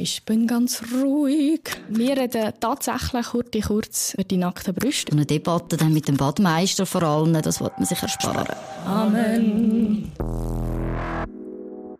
Ich 0.00 0.24
bin 0.24 0.46
ganz 0.46 0.80
ruhig. 0.94 1.62
Wir 1.88 2.16
reden 2.16 2.52
tatsächlich 2.60 3.26
kurz, 3.26 3.50
kurz 3.66 4.14
über 4.14 4.22
die 4.22 4.36
nackten 4.36 4.72
Brüste. 4.72 5.10
Eine 5.10 5.26
Debatte 5.26 5.76
dann 5.76 5.92
mit 5.92 6.06
dem 6.06 6.16
Badmeister 6.16 6.86
vor 6.86 7.02
allem, 7.02 7.32
das 7.42 7.60
wird 7.60 7.76
man 7.78 7.84
sich 7.84 8.00
ersparen. 8.00 8.46
Amen. 8.86 10.12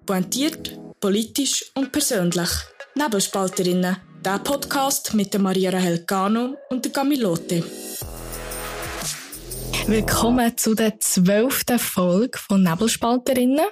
Pointiert, 0.06 0.78
politisch 1.00 1.72
und 1.74 1.90
persönlich. 1.90 2.48
Nebelspalterinnen. 2.94 3.96
Der 4.24 4.38
Podcast 4.38 5.14
mit 5.14 5.32
der 5.32 5.40
Maria 5.40 5.72
Rahel 5.72 6.04
Cano 6.04 6.54
und 6.70 6.84
der 6.84 6.92
Camilote. 6.92 7.64
Willkommen 9.88 10.56
zu 10.56 10.76
der 10.76 11.00
zwölften 11.00 11.80
Folge 11.80 12.38
von 12.38 12.62
Nebelspalterinnen. 12.62 13.66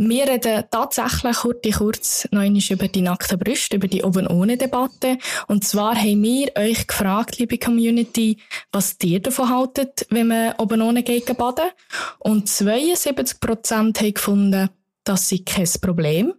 Wir 0.00 0.28
reden 0.28 0.62
tatsächlich 0.70 1.38
kurz, 1.38 1.76
kurz 1.76 2.28
noch 2.30 2.44
über 2.44 2.86
die 2.86 3.02
nackten 3.02 3.36
Brüste, 3.36 3.74
über 3.74 3.88
die 3.88 4.04
Oben-ohne-Debatte. 4.04 5.18
Und 5.48 5.64
zwar 5.64 5.96
haben 5.96 6.22
wir 6.22 6.52
euch 6.56 6.86
gefragt, 6.86 7.40
liebe 7.40 7.58
Community, 7.58 8.38
was 8.70 8.96
ihr 9.02 9.18
davon 9.18 9.48
haltet, 9.48 10.06
wenn 10.10 10.28
man 10.28 10.54
oben 10.58 10.82
ohne 10.82 11.02
geht 11.02 11.36
baden. 11.36 11.70
Und 12.20 12.48
72 12.48 13.40
Prozent 13.40 14.00
haben 14.00 14.14
gefunden, 14.14 14.70
das 15.02 15.30
sei 15.30 15.40
kein 15.44 15.68
Problem. 15.80 16.32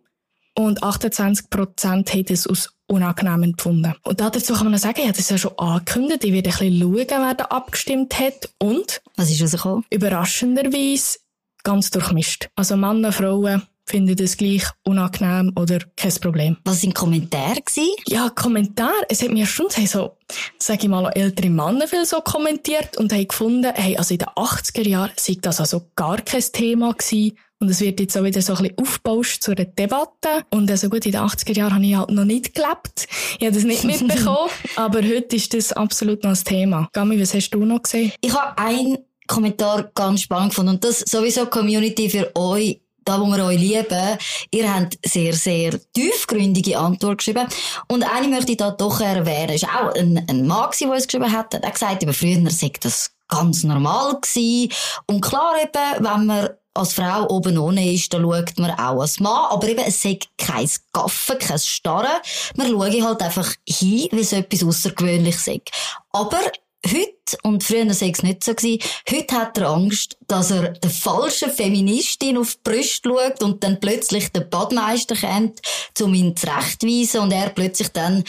Und 0.55 0.81
28 0.81 1.49
Prozent 1.49 2.13
haben 2.13 2.25
es 2.29 2.47
aus 2.47 2.69
unangenehm 2.87 3.43
empfunden. 3.43 3.93
Und 4.03 4.21
dazu 4.21 4.53
kann 4.53 4.67
man 4.67 4.71
noch 4.71 4.79
sagen, 4.79 4.99
ich 4.99 5.07
habe 5.07 5.17
das 5.17 5.29
ja 5.29 5.37
schon 5.37 5.57
angekündigt, 5.59 6.23
ich 6.23 6.31
werde 6.31 6.49
ein 6.49 6.57
bisschen 6.57 6.79
schauen, 6.79 7.07
wer 7.27 7.33
da 7.33 7.43
abgestimmt 7.43 8.17
hat. 8.17 8.49
Und? 8.57 9.01
Was 9.17 9.29
ist 9.29 9.41
rausgekommen? 9.41 9.83
Überraschenderweise 9.89 11.19
ganz 11.63 11.89
durchmischt. 11.91 12.49
Also 12.55 12.75
Männer, 12.77 13.11
Frauen 13.11 13.63
finden 13.89 14.15
das 14.15 14.37
gleich 14.37 14.63
unangenehm 14.83 15.51
oder 15.55 15.79
kein 15.95 16.13
Problem. 16.15 16.57
Was 16.63 16.81
sind 16.81 16.93
Kommentare 16.93 17.61
gewesen? 17.61 17.89
Ja, 18.07 18.29
Kommentare. 18.29 18.93
Es 19.09 19.21
hat 19.21 19.31
mir 19.31 19.45
schon 19.45 19.67
so, 19.69 20.17
sag 20.59 20.83
ich 20.83 20.89
mal, 20.89 21.09
ältere 21.09 21.49
Männer 21.49 21.87
viel 21.87 22.05
so 22.05 22.21
kommentiert 22.21 22.97
und 22.97 23.11
haben 23.11 23.27
gefunden, 23.27 23.71
hey, 23.73 23.97
also 23.97 24.13
in 24.13 24.19
den 24.19 24.27
80er 24.29 24.87
Jahren 24.87 25.11
sei 25.15 25.37
das 25.41 25.59
also 25.59 25.81
gar 25.95 26.21
kein 26.21 26.43
Thema 26.53 26.93
gewesen. 26.93 27.37
Und 27.61 27.69
es 27.69 27.81
wird 27.81 27.99
jetzt 27.99 28.17
auch 28.17 28.23
wieder 28.23 28.41
so 28.41 28.53
ein 28.53 28.61
bisschen 28.61 28.77
aufgebauscht 28.77 29.41
zu 29.41 29.51
einer 29.51 29.65
Debatte. 29.65 30.45
Und 30.49 30.71
also 30.71 30.87
gut, 30.87 31.05
in 31.05 31.11
den 31.11 31.21
80er 31.21 31.57
Jahren 31.57 31.73
habe 31.73 31.85
ich 31.85 31.95
halt 31.95 32.09
noch 32.11 32.23
nicht 32.23 32.55
gelebt. 32.55 33.07
Ich 33.37 33.45
habe 33.45 33.51
das 33.51 33.63
nicht 33.63 33.83
mitbekommen. 33.85 34.49
aber 34.77 34.99
heute 34.99 35.35
ist 35.35 35.53
das 35.53 35.73
absolut 35.73 36.23
noch 36.23 36.31
ein 36.31 36.43
Thema. 36.43 36.87
Gami, 36.93 37.19
was 37.19 37.33
hast 37.33 37.49
du 37.49 37.65
noch 37.65 37.83
gesehen? 37.83 38.13
Ich 38.21 38.33
habe 38.33 38.57
ein 38.57 38.99
Kommentar 39.29 39.91
ganz 39.93 40.21
spannend 40.21 40.49
gefunden. 40.49 40.73
Und 40.73 40.83
das 40.83 40.99
sowieso 41.01 41.45
Community 41.45 42.09
für 42.09 42.35
euch, 42.35 42.81
da 43.05 43.21
wo 43.21 43.27
wir 43.27 43.45
euch 43.45 43.59
lieben. 43.59 44.17
Ihr 44.51 44.73
habt 44.73 44.97
sehr, 45.05 45.33
sehr 45.33 45.79
tiefgründige 45.93 46.77
Antwort 46.77 47.19
geschrieben. 47.19 47.47
Und 47.87 48.03
eine 48.03 48.27
möchte 48.27 48.51
ich 48.51 48.57
da 48.57 48.71
doch 48.71 48.99
erwähnen. 48.99 49.53
Ist 49.53 49.65
auch 49.65 49.93
ein, 49.93 50.25
ein 50.27 50.47
Mann, 50.47 50.71
der 50.79 50.89
uns 50.89 51.07
geschrieben 51.07 51.31
hat. 51.31 51.53
Er 51.53 51.61
hat 51.61 51.73
gesagt, 51.73 52.03
über 52.03 52.13
früher 52.13 52.49
sei 52.49 52.71
das 52.81 53.11
ganz 53.27 53.63
normal 53.63 54.19
gewesen. 54.19 54.71
Und 55.05 55.21
klar 55.21 55.53
eben, 55.61 56.05
wenn 56.05 56.25
man 56.25 56.49
als 56.73 56.93
Frau 56.93 57.27
oben 57.29 57.57
ohne 57.57 57.93
ist, 57.93 58.13
dann 58.13 58.23
schaut 58.23 58.57
man 58.57 58.71
auch 58.71 59.01
als 59.01 59.19
Mann. 59.19 59.51
Aber 59.51 59.67
eben, 59.67 59.83
es 59.85 60.01
sagt 60.01 60.29
kein 60.37 60.69
Gaffen, 60.91 61.37
kein 61.37 61.59
Starren. 61.59 62.21
Man 62.55 62.67
schaut 62.67 63.01
halt 63.01 63.21
einfach 63.21 63.53
hin, 63.67 64.09
wie 64.11 64.19
es 64.19 64.33
etwas 64.33 64.63
Außergewöhnliches 64.63 65.47
ist. 65.47 65.71
Aber 66.11 66.39
Heute, 66.85 67.37
und 67.43 67.63
früher 67.63 67.85
war 67.85 67.91
es 67.91 68.23
nicht 68.23 68.43
so, 68.43 68.55
gewesen, 68.55 68.79
heute 69.09 69.35
hat 69.35 69.57
er 69.57 69.69
Angst, 69.69 70.17
dass 70.27 70.51
er 70.51 70.69
der 70.69 70.89
falschen 70.89 71.51
Feministin 71.51 72.37
auf 72.37 72.55
die 72.55 72.61
Brüste 72.63 73.09
schaut 73.09 73.43
und 73.43 73.63
dann 73.63 73.79
plötzlich 73.79 74.31
der 74.31 74.41
Badmeister 74.41 75.15
kommt, 75.15 75.59
um 76.01 76.13
ihn 76.13 76.37
zurechtzuweisen 76.37 77.21
und 77.21 77.31
er 77.31 77.49
plötzlich 77.49 77.89
dann 77.89 78.23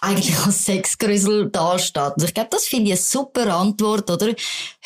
eigentlich 0.00 0.36
als 0.46 0.64
Sexgrüssel 0.66 1.50
dasteht. 1.50 2.02
Also 2.02 2.26
ich 2.26 2.34
glaube, 2.34 2.50
das 2.50 2.66
finde 2.66 2.86
ich 2.86 2.92
eine 2.92 3.00
super 3.00 3.54
Antwort, 3.54 4.10
oder? 4.10 4.34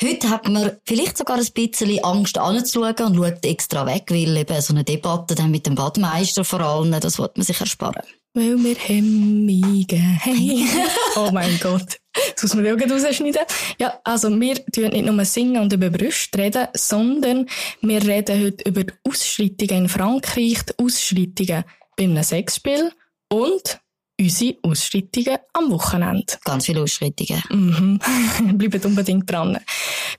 Heute 0.01 0.31
hat 0.31 0.49
man 0.49 0.79
vielleicht 0.87 1.19
sogar 1.19 1.39
ein 1.39 1.49
bisschen 1.53 2.05
Angst 2.05 2.39
anzuschauen 2.39 2.95
und 3.07 3.17
schaut 3.17 3.45
extra 3.45 3.85
weg, 3.85 4.05
weil 4.09 4.37
eben 4.37 4.61
so 4.61 4.73
eine 4.73 4.85
Debatte 4.85 5.35
dann 5.35 5.51
mit 5.51 5.67
dem 5.67 5.75
Badmeister 5.75 6.45
vor 6.45 6.61
allem, 6.61 6.93
das 7.01 7.19
wird 7.19 7.37
man 7.37 7.45
sich 7.45 7.61
ersparen. 7.61 8.03
Weil 8.35 8.57
wir 8.63 8.77
Hemmungen 8.77 10.21
haben. 10.25 10.69
oh 11.17 11.31
mein 11.33 11.59
Gott. 11.61 11.99
Das 12.35 12.43
muss 12.43 12.55
man 12.55 12.65
ja 12.65 12.75
rausschneiden. 12.75 13.43
Ja, 13.79 14.01
also 14.05 14.29
wir 14.29 14.55
tun 14.67 14.89
nicht 14.89 15.07
nur 15.07 15.25
singen 15.25 15.63
und 15.63 15.73
über 15.73 15.91
Brüste 15.91 16.39
reden, 16.39 16.69
sondern 16.75 17.47
wir 17.81 18.03
reden 18.07 18.45
heute 18.45 18.69
über 18.69 18.93
Ausschreitungen 19.09 19.85
in 19.85 19.89
Frankreich, 19.89 20.63
die 20.63 20.85
Ausschreitungen 20.85 21.65
bei 21.97 22.05
einem 22.05 22.23
Sexspiel 22.23 22.93
und 23.29 23.81
unsere 24.21 24.57
Ausschreitungen 24.63 25.39
am 25.53 25.71
Wochenende. 25.71 26.35
Ganz 26.45 26.67
viele 26.67 26.83
Ausschreitungen. 26.83 27.43
Mhm. 27.51 28.59
Bleibt 28.59 28.85
unbedingt 28.85 29.31
dran. 29.31 29.59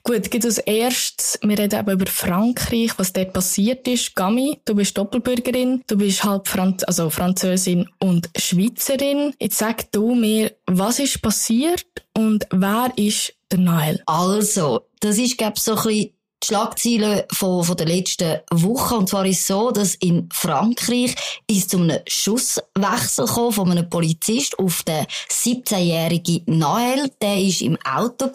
Gut, 0.02 0.30
geht 0.30 0.44
als 0.44 0.58
erstes, 0.58 1.38
wir 1.42 1.58
reden 1.58 1.80
eben 1.80 1.90
über 1.90 2.06
Frankreich, 2.06 2.92
was 2.98 3.12
dort 3.12 3.32
passiert 3.32 3.88
ist. 3.88 4.14
Gami, 4.14 4.60
du 4.64 4.74
bist 4.74 4.98
Doppelbürgerin, 4.98 5.82
du 5.86 5.96
bist 5.96 6.24
halb 6.24 6.48
Franz 6.48 6.84
also 6.84 7.08
Französin 7.08 7.88
und 8.00 8.28
Schweizerin. 8.36 9.34
Jetzt 9.40 9.58
sag 9.58 9.90
du 9.92 10.14
mir, 10.14 10.52
was 10.66 10.98
ist 10.98 11.22
passiert 11.22 11.86
und 12.16 12.46
wer 12.50 12.92
ist 12.96 13.34
der 13.50 13.60
Nael? 13.60 14.02
Also, 14.06 14.82
das 15.00 15.18
ist, 15.18 15.38
glaube 15.38 15.54
ich, 15.56 15.62
so 15.62 15.72
ein 15.72 15.82
bisschen 15.82 16.10
die 16.42 16.48
Schlagzeilen 16.48 17.22
von, 17.32 17.64
von 17.64 17.76
der 17.76 17.86
letzten 17.86 18.40
Woche. 18.52 18.96
Und 18.96 19.08
zwar 19.08 19.24
ist 19.24 19.40
es 19.40 19.46
so, 19.46 19.70
dass 19.70 19.94
in 19.96 20.28
Frankreich 20.32 21.14
ist 21.46 21.70
zu 21.70 21.78
einem 21.78 21.98
Schusswechsel 22.06 23.26
gekommen 23.26 23.52
von 23.52 23.70
einem 23.70 23.88
Polizist 23.88 24.58
auf 24.58 24.82
den 24.82 25.06
17-jährigen 25.30 26.42
Nael. 26.46 27.10
Der 27.20 27.40
ist 27.40 27.62
im 27.62 27.78
Auto 27.84 28.30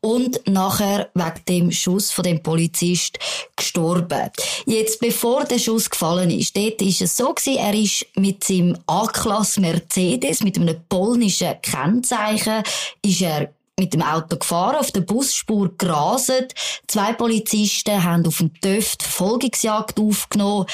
und 0.00 0.40
nachher 0.46 1.10
wegen 1.14 1.44
dem 1.48 1.72
Schuss 1.72 2.10
von 2.10 2.24
dem 2.24 2.42
Polizist 2.42 3.18
gestorben. 3.56 4.30
Jetzt, 4.66 5.00
bevor 5.00 5.44
der 5.44 5.58
Schuss 5.58 5.88
gefallen 5.88 6.30
ist, 6.30 6.56
dort 6.56 6.80
ist 6.82 7.02
es 7.02 7.16
so 7.16 7.32
gewesen, 7.32 7.58
er 7.58 7.74
ist 7.74 8.06
mit 8.14 8.44
seinem 8.44 8.76
A-Klasse 8.86 9.60
Mercedes, 9.60 10.42
mit 10.42 10.56
einem 10.58 10.76
polnischen 10.88 11.60
Kennzeichen, 11.62 12.62
ist 13.02 13.22
er 13.22 13.52
mit 13.78 13.94
dem 13.94 14.02
Auto 14.02 14.36
gefahren, 14.36 14.76
auf 14.76 14.90
der 14.90 15.00
Busspur 15.00 15.70
geraset. 15.78 16.54
Zwei 16.86 17.12
Polizisten 17.12 18.02
haben 18.02 18.26
auf 18.26 18.38
dem 18.38 18.52
Töft 18.60 19.02
Folgungsjagd 19.02 19.98
aufgenommen. 19.98 20.66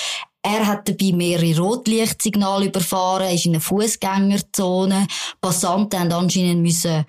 Er 0.42 0.66
hat 0.66 0.88
dabei 0.88 1.12
mehrere 1.12 1.58
Rotlichtsignale 1.58 2.66
überfahren, 2.66 3.34
ist 3.34 3.46
in 3.46 3.52
eine 3.52 3.60
Fußgängerzone. 3.62 5.06
Passanten 5.40 5.98
haben 5.98 6.12
anscheinend 6.12 6.60
müssen 6.60 7.06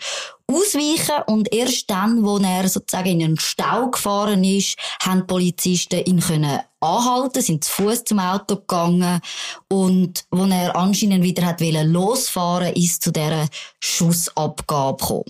ausweichen 0.47 1.23
und 1.27 1.53
erst 1.53 1.89
dann, 1.89 2.23
wo 2.23 2.37
er 2.37 2.67
sozusagen 2.69 3.19
in 3.19 3.23
einen 3.23 3.39
Stau 3.39 3.89
gefahren 3.89 4.43
ist, 4.43 4.77
haben 5.01 5.27
Polizisten 5.27 6.03
ihn 6.05 6.19
können 6.19 6.59
anhalten, 6.79 7.41
sind 7.41 7.63
zu 7.63 7.71
Fuß 7.71 8.03
zum 8.03 8.19
Auto 8.19 8.57
gegangen 8.57 9.21
und 9.69 10.25
wo 10.29 10.45
er 10.45 10.75
anscheinend 10.75 11.23
wieder 11.23 11.45
hat 11.45 11.61
losfahren, 11.61 12.73
ist 12.73 13.01
zu 13.01 13.11
dieser 13.11 13.47
Schussabgabe 13.79 14.97
gekommen. 14.97 15.23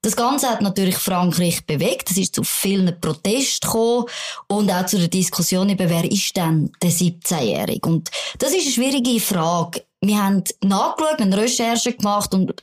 Das 0.00 0.16
Ganze 0.16 0.48
hat 0.48 0.62
natürlich 0.62 0.96
Frankreich 0.96 1.66
bewegt. 1.66 2.10
Es 2.10 2.16
ist 2.16 2.34
zu 2.34 2.44
vielen 2.44 2.98
Protesten 3.00 3.66
gekommen 3.66 4.04
und 4.46 4.70
auch 4.70 4.86
zu 4.86 4.96
der 4.96 5.08
Diskussion 5.08 5.68
über, 5.68 5.90
wer 5.90 6.10
ist 6.10 6.36
denn 6.36 6.70
der 6.80 6.90
17-Jährige? 6.90 7.88
Und 7.88 8.10
das 8.38 8.50
ist 8.50 8.62
eine 8.62 8.70
schwierige 8.70 9.20
Frage. 9.20 9.84
Wir 10.00 10.22
haben 10.22 10.44
nachgeschaut, 10.62 11.20
eine 11.20 11.36
Recherche 11.36 11.92
gemacht 11.92 12.32
und 12.32 12.54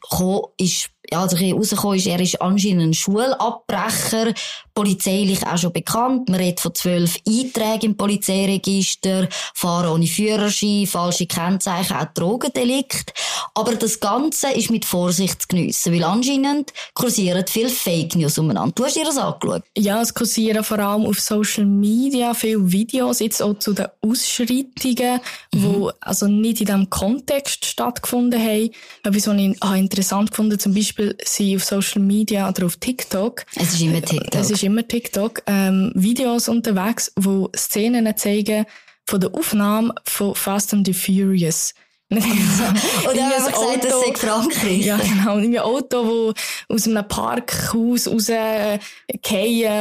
ist 0.58 0.90
ja, 1.12 1.22
also 1.22 1.38
rausgekommen 1.38 1.98
ist, 1.98 2.08
er 2.08 2.20
ist 2.20 2.42
anscheinend 2.42 2.84
ein 2.84 2.94
Schulabbrecher, 2.94 4.34
polizeilich 4.76 5.46
auch 5.46 5.58
schon 5.58 5.74
bekannt. 5.74 6.30
Man 6.30 6.40
redet 6.40 6.60
von 6.60 6.74
zwölf 6.74 7.18
Einträgen 7.28 7.92
im 7.92 7.98
Polizeiregister, 7.98 9.28
Fahren 9.54 9.90
ohne 9.90 10.08
Führerschein, 10.08 10.88
falsche 10.88 11.26
Kennzeichen, 11.26 11.98
auch 11.98 12.06
Drogendelikt. 12.14 13.14
Aber 13.54 13.76
das 13.76 14.00
Ganze 14.00 14.52
ist 14.52 14.70
mit 14.70 14.86
Vorsicht 14.86 15.42
zu 15.42 15.48
geniessen, 15.50 15.94
weil 15.94 16.04
anscheinend 16.04 16.74
kursieren 16.94 17.46
viele 17.48 17.70
Fake 17.70 18.16
News 18.16 18.38
umeinander. 18.38 18.74
Du 18.76 18.86
hast 18.86 18.96
dir 18.96 19.06
das 19.06 19.18
angeschaut? 19.18 19.64
Ja, 19.78 20.02
es 20.02 20.14
kursieren 20.14 20.64
vor 20.64 20.80
allem 20.80 21.06
auf 21.06 21.20
Social 21.20 21.66
Media 21.66 22.34
viele 22.34 22.72
Videos, 22.72 23.20
jetzt 23.20 23.42
auch 23.42 23.58
zu 23.60 23.74
den 23.74 23.88
Ausschreitungen, 24.02 25.20
mhm. 25.54 25.64
wo 25.64 25.92
also 26.02 26.28
nicht 26.28 26.62
in 26.62 26.68
diesem 26.68 26.90
Kontext 26.90 27.66
stattgefunden 27.66 28.42
haben. 28.42 28.72
Etwas, 29.04 29.28
was 29.28 29.36
ich 29.36 29.62
interessant 29.76 30.36
fand, 30.36 30.62
zum 30.62 30.74
Beispiel 30.74 30.86
Beispiel 30.86 31.16
sind 31.24 31.56
auf 31.56 31.64
Social 31.64 32.02
Media 32.02 32.50
oder 32.50 32.66
auf 32.66 32.78
TikTok. 32.78 33.46
Es 33.56 33.74
ist 33.74 33.82
immer 33.82 34.02
TikTok. 34.02 34.32
Immer 34.66 34.88
TikTok. 34.88 35.44
Ähm, 35.46 35.92
Videos 35.96 36.50
unterwegs, 36.50 37.12
wo 37.16 37.50
Szenen 37.56 38.18
zeigen 38.18 38.66
von 39.06 39.20
der 39.20 39.34
Aufnahme 39.34 39.94
von 40.04 40.34
Fast 40.34 40.74
and 40.74 40.88
the 40.88 40.94
Furious. 40.94 41.74
Oder 42.12 42.22
haben 42.22 43.36
gesagt, 43.36 43.84
das 43.84 44.02
sei 44.02 44.14
Frankreich. 44.16 44.86
Ja, 44.86 44.98
genau. 44.98 45.38
Ein 45.38 45.58
Auto, 45.60 46.34
das 46.34 46.44
aus 46.70 46.88
einem 46.88 47.08
Parkhaus 47.08 48.08
rausgehen 48.08 48.80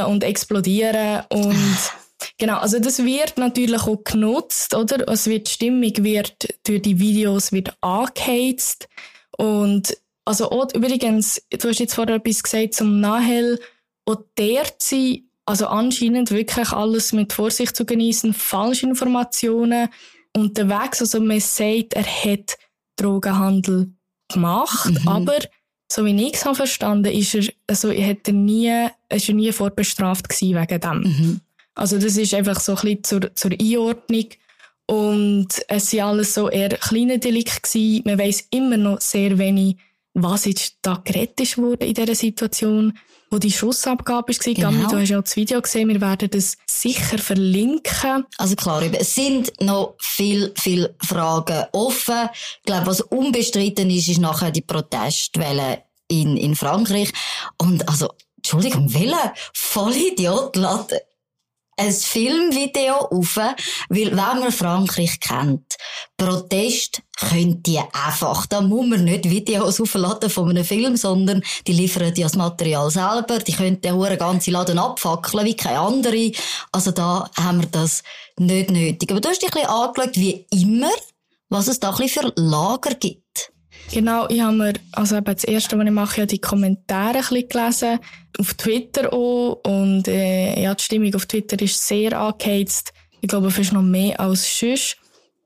und 0.07 0.25
explodieren 0.25 1.23
und 1.31 1.57
Genau, 2.39 2.59
also 2.59 2.79
das 2.79 3.05
wird 3.05 3.37
natürlich 3.37 3.83
auch 3.83 4.03
genutzt, 4.03 4.75
oder? 4.75 5.07
Es 5.09 5.27
wird, 5.27 5.47
die 5.47 5.53
Stimmung 5.53 5.93
wird 5.99 6.49
durch 6.67 6.83
die 6.83 6.99
Videos 6.99 7.53
wird 7.53 7.77
angeheizt. 7.81 8.89
Und, 9.37 9.97
also 10.25 10.51
auch, 10.51 10.73
übrigens, 10.75 11.43
du 11.51 11.69
hast 11.69 11.81
jetzt 11.81 11.95
vorher 11.95 12.17
etwas 12.17 12.43
gesagt 12.43 12.75
zum 12.75 13.01
Nahel, 13.01 13.61
auch 14.06 14.23
der 14.39 14.65
sie, 14.79 15.29
also 15.47 15.67
anscheinend 15.67 16.31
wirklich 16.31 16.71
alles 16.71 17.12
mit 17.12 17.33
Vorsicht 17.33 17.77
zu 17.77 17.85
genießen, 17.85 18.33
falsche 18.33 18.87
Informationen 18.87 19.89
unterwegs. 20.37 21.01
Also 21.01 21.21
man 21.21 21.41
sagt, 21.41 21.95
er 21.95 22.05
hat 22.05 22.56
Drogenhandel 22.97 23.93
gemacht, 24.29 24.93
mhm. 25.03 25.09
aber 25.09 25.39
so 25.91 26.05
wie 26.05 26.27
ich 26.27 26.35
es 26.35 26.45
habe 26.45 26.56
verstanden, 26.56 27.12
ist 27.12 27.35
er, 27.35 27.45
also 27.67 27.91
hat 27.91 28.27
er 28.27 28.33
nie, 28.33 28.89
ist 29.11 29.29
er 29.29 29.35
nie 29.35 29.53
vorbestraft 29.53 30.29
gewesen 30.29 30.61
wegen 30.61 30.81
dem. 30.81 31.00
Mhm. 31.00 31.41
Also 31.75 31.99
das 31.99 32.17
ist 32.17 32.35
einfach 32.35 32.61
so 32.61 32.73
ein 32.73 32.83
bisschen 32.83 33.05
zur, 33.05 33.35
zur 33.35 33.53
Einordnung. 33.53 34.27
Und 34.87 35.49
es 35.69 35.91
sind 35.91 36.03
alles 36.03 36.35
so 36.35 36.50
eher 36.50 36.71
kleine 36.71 37.19
Delikte 37.19 37.61
gewesen. 37.62 38.03
Man 38.05 38.19
weiss 38.19 38.47
immer 38.50 38.77
noch 38.77 39.00
sehr 39.00 39.39
wenig, 39.39 39.77
was 40.12 40.45
jetzt 40.45 40.79
da 40.83 41.00
gerettet 41.05 41.57
wurde 41.59 41.87
in 41.87 41.95
dieser 41.95 42.15
Situation, 42.15 42.97
wo 43.35 43.39
die 43.39 43.51
Schussabgabe 43.51 44.33
war. 44.33 44.55
Genau. 44.55 44.71
Gammi, 44.71 44.87
du 44.89 45.01
hast 45.01 45.09
ja 45.09 45.21
das 45.21 45.37
Video 45.37 45.61
gesehen, 45.61 45.89
wir 45.89 46.01
werden 46.01 46.31
das 46.31 46.57
sicher 46.67 47.19
verlinken. 47.19 48.25
Also 48.39 48.55
klar, 48.55 48.83
es 48.83 49.15
sind 49.15 49.53
noch 49.61 49.97
viel, 49.99 50.53
viel 50.57 50.95
Fragen 51.05 51.65
offen. 51.73 52.29
Ich 52.59 52.63
glaube, 52.65 52.87
was 52.87 53.01
unbestritten 53.01 53.91
ist, 53.91 54.09
ist 54.09 54.21
nachher 54.21 54.53
die 54.53 54.63
Protestwelle 54.63 55.83
in, 56.09 56.37
in 56.37 56.55
Frankreich. 56.55 57.13
Und 57.59 57.89
also, 57.89 58.09
Entschuldigung, 58.37 58.93
welcher 58.95 59.35
Vollidiot 59.53 60.55
lädt 60.57 61.03
ein 61.76 61.93
Filmvideo 61.93 62.94
auf, 63.11 63.37
weil 63.37 63.56
wenn 63.88 64.15
man 64.15 64.53
Frankreich 64.53 65.21
kennt, 65.21 65.76
Protest 66.17 67.03
könnt 67.17 67.67
ihr 67.69 67.87
einfach. 67.93 68.47
Da 68.47 68.61
muss 68.61 68.87
man 68.87 69.05
nicht 69.05 69.29
Videos 69.29 69.81
aufladen 69.81 70.31
von 70.31 70.50
einem 70.50 70.65
Film, 70.65 70.97
sondern 70.97 71.43
die 71.67 71.73
liefern 71.73 72.12
ja 72.15 72.25
das 72.25 72.37
Material 72.37 72.91
selber. 72.91 73.38
Die 73.38 73.53
können 73.53 73.81
den 73.81 74.19
ganzen 74.19 74.53
Laden 74.53 74.79
abfackeln 74.79 75.44
wie 75.44 75.56
keine 75.56 75.81
andere. 75.81 76.32
Also 76.73 76.91
da 76.91 77.31
haben 77.37 77.61
wir 77.61 77.69
das 77.69 78.03
nicht 78.38 78.71
nötig. 78.71 79.11
Aber 79.11 79.21
du 79.21 79.29
hast 79.29 79.43
dich 79.43 79.53
ein 79.53 79.62
bisschen 79.62 79.71
angeschaut, 79.71 80.17
wie 80.17 80.47
immer, 80.50 80.93
was 81.49 81.69
es 81.69 81.81
da 81.81 81.93
für 81.93 82.32
Lager 82.37 82.94
gibt. 82.94 83.54
Genau, 83.94 84.26
ich 84.29 84.41
habe 84.41 84.56
mir, 84.56 84.73
also 84.91 85.14
eben 85.14 85.25
das 85.32 85.44
erste, 85.44 85.79
was 85.79 85.87
ich 85.87 85.93
mache, 85.93 86.20
ja 86.23 86.26
die 86.26 86.41
Kommentare 86.41 87.19
ein 87.19 87.20
bisschen 87.20 87.49
gelesen, 87.49 88.00
auf 88.41 88.55
Twitter 88.55 89.12
auch, 89.12 89.61
und, 89.64 90.08
äh, 90.08 90.61
ja, 90.61 90.75
die 90.75 90.82
Stimmung 90.82 91.14
auf 91.14 91.26
Twitter 91.26 91.62
ist 91.62 91.87
sehr 91.87 92.19
angeheizt. 92.19 92.93
Ich 93.20 93.29
glaube, 93.29 93.52
fast 93.52 93.73
noch 93.73 93.82
mehr 93.82 94.19
als 94.19 94.58
sonst. 94.58 94.96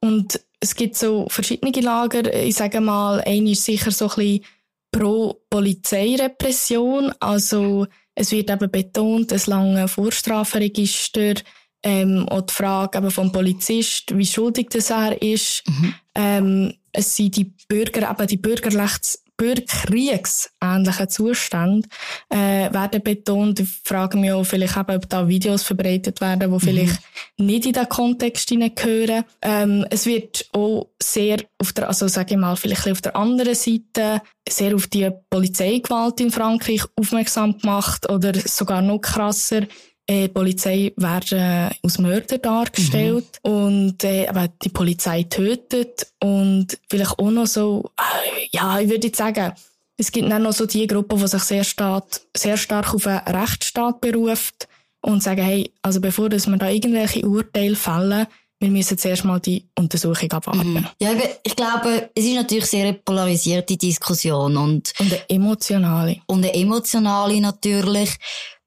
Und 0.00 0.40
es 0.60 0.74
gibt 0.74 0.96
so 0.96 1.26
verschiedene 1.28 1.78
Lager. 1.78 2.32
Ich 2.42 2.54
sage 2.54 2.80
mal, 2.80 3.20
eine 3.20 3.50
ist 3.50 3.66
sicher 3.66 3.90
so 3.90 4.06
ein 4.06 4.16
bisschen 4.16 4.44
pro 4.92 5.42
Polizeirepression. 5.50 7.12
Also, 7.20 7.86
es 8.14 8.32
wird 8.32 8.50
eben 8.50 8.70
betont, 8.70 9.30
ein 9.30 9.42
langes 9.44 9.92
Vorstrafenregister, 9.92 11.34
ähm, 11.82 12.26
auch 12.30 12.40
die 12.40 12.54
Frage 12.54 12.96
eben 12.96 13.10
vom 13.10 13.30
Polizist, 13.30 14.16
wie 14.16 14.24
schuldig 14.24 14.68
das 14.70 14.88
er 14.88 15.20
ist. 15.20 15.64
Mhm. 15.68 15.94
Ähm, 16.14 16.74
es 16.93 17.17
sind 17.17 17.37
die 17.37 17.52
Bürger, 17.69 18.11
eben 18.11 18.26
die 18.26 18.37
Bürgerrechts 18.37 19.23
bürgerkriegsähnlichen 19.38 21.08
Zustände 21.08 21.88
äh, 22.29 22.73
werden 22.73 23.02
betont. 23.02 23.61
Ich 23.61 23.69
frage 23.85 24.19
mich 24.19 24.32
auch 24.32 24.44
vielleicht 24.44 24.76
eben, 24.76 24.96
ob 24.96 25.08
da 25.08 25.29
Videos 25.29 25.62
verbreitet 25.62 26.20
werden, 26.20 26.52
die 26.52 26.61
vielleicht 26.61 27.00
mhm. 27.37 27.46
nicht 27.46 27.67
in 27.67 27.73
den 27.73 27.88
Kontext 27.88 28.49
hineingehören. 28.49 29.25
Ähm, 29.40 29.87
es 29.90 30.06
wird 30.06 30.49
auch 30.52 30.88
sehr 31.00 31.38
auf 31.58 31.73
der, 31.73 31.88
also 31.88 32.08
sage 32.08 32.35
ich 32.35 32.40
mal, 32.40 32.56
vielleicht 32.56 32.88
auf 32.90 33.00
der 33.00 33.14
anderen 33.14 33.55
Seite 33.55 34.23
sehr 34.49 34.75
auf 34.75 34.88
die 34.88 35.08
Polizeigewalt 35.31 36.20
in 36.20 36.32
Frankreich 36.32 36.82
aufmerksam 36.96 37.56
gemacht 37.58 38.11
oder 38.11 38.35
sogar 38.35 38.82
noch 38.82 38.99
krasser 38.99 39.62
äh, 40.08 40.22
die 40.22 40.28
Polizei 40.28 40.93
werden 40.96 41.70
aus 41.82 41.99
Mörder 41.99 42.38
dargestellt 42.38 43.40
mhm. 43.44 43.52
und 43.52 44.05
äh, 44.05 44.26
aber 44.26 44.49
die 44.49 44.70
Polizei 44.70 45.25
tötet 45.25 46.06
und 46.20 46.78
vielleicht 46.88 47.19
auch 47.19 47.31
noch 47.31 47.46
so, 47.46 47.90
äh, 47.99 48.49
ja, 48.50 48.81
ich 48.81 48.88
würde 48.88 49.12
sagen, 49.14 49.52
es 49.99 50.10
gibt 50.10 50.31
dann 50.31 50.43
noch 50.43 50.52
so 50.52 50.64
die 50.64 50.87
Gruppe, 50.87 51.16
die 51.16 51.26
sich 51.26 51.43
sehr 51.43 51.64
stark, 51.64 52.06
sehr 52.37 52.56
stark 52.56 52.94
auf 52.94 53.06
einen 53.06 53.19
Rechtsstaat 53.19 54.00
beruft 54.00 54.69
und 55.02 55.22
sagen, 55.22 55.43
hey, 55.43 55.72
also 55.82 56.00
bevor 56.00 56.28
dass 56.28 56.46
wir 56.46 56.56
da 56.56 56.70
irgendwelche 56.70 57.26
Urteile 57.26 57.76
fällen, 57.76 58.26
wir 58.61 58.70
müssen 58.70 58.99
zuerst 58.99 59.25
mal 59.25 59.38
die 59.38 59.69
Untersuchung 59.78 60.32
abwarten. 60.32 60.72
Mhm. 60.72 60.87
Ja, 61.00 61.11
ich 61.44 61.54
glaube, 61.54 62.11
es 62.14 62.25
ist 62.25 62.34
natürlich 62.34 62.66
sehr 62.66 62.87
eine 62.87 62.94
polarisierte 62.94 63.76
Diskussion 63.76 64.56
und... 64.56 64.93
Und 64.99 65.12
eine 65.12 65.31
emotionale. 65.31 66.16
Und 66.26 66.38
eine 66.38 66.54
emotionale 66.54 67.40
natürlich. 67.40 68.16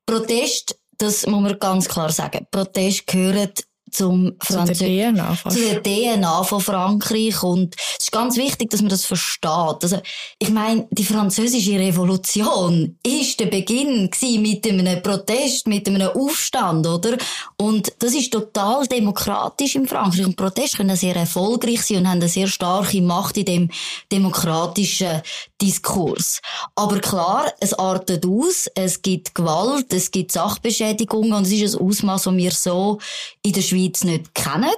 Protest 0.06 0.76
das 1.02 1.26
muss 1.26 1.42
man 1.42 1.60
ganz 1.60 1.88
klar 1.88 2.12
sagen. 2.12 2.48
Protest 2.52 3.08
gehört 3.08 3.64
zum 3.92 4.34
Französ 4.40 4.78
zu 4.78 4.86
der 4.86 5.12
DNA, 5.12 5.36
fast. 5.36 5.58
zu 5.58 5.64
der 5.64 5.84
DNA 5.84 6.44
von 6.44 6.62
Frankreich 6.62 7.44
und 7.44 7.76
es 7.98 8.06
ist 8.06 8.12
ganz 8.12 8.38
wichtig, 8.38 8.70
dass 8.70 8.82
man 8.82 8.90
das 8.90 9.06
versteht. 9.06 9.52
Also 9.52 10.00
ich 10.40 10.50
meine, 10.50 10.88
die 10.92 11.04
französische 11.04 11.78
Revolution 11.78 12.98
ist 13.06 13.40
der 13.40 13.48
Beginn 13.48 14.10
mit 14.42 14.68
einem 14.68 15.04
Protest, 15.04 15.68
mit 15.68 15.88
einem 15.88 16.10
Aufstand, 16.10 16.88
oder? 16.88 17.18
Und 17.58 17.92
das 18.00 18.14
ist 18.14 18.32
total 18.32 18.88
demokratisch 18.88 19.76
in 19.76 19.88
Frankreich 19.88 20.26
und 20.26 20.38
Proteste 20.38 20.78
können 20.78 20.96
sehr 20.96 21.16
erfolgreich 21.16 21.82
sein 21.82 21.98
und 21.98 22.08
haben 22.08 22.22
eine 22.22 22.30
sehr 22.30 22.48
starke 22.48 23.02
Macht 23.02 23.38
in 23.38 23.46
dem 23.46 23.70
demokratischen 24.12 25.22
Diskurs. 25.62 26.42
Aber 26.76 27.00
klar, 27.00 27.54
es 27.60 27.74
artet 27.74 28.26
aus, 28.26 28.68
es 28.76 29.02
gibt 29.02 29.36
Gewalt, 29.36 29.94
es 29.94 30.12
gibt 30.12 30.32
Sachbeschädigungen 30.32 31.34
und 31.34 31.44
es 31.44 31.52
ist 31.52 31.76
ein 31.76 31.82
Ausmaß, 31.82 32.24
das 32.24 32.36
wir 32.36 32.52
so 32.52 33.00
in 33.44 33.54
der 33.54 33.62
Schweiz 33.62 34.04
nicht 34.04 34.34
kennen. 34.34 34.72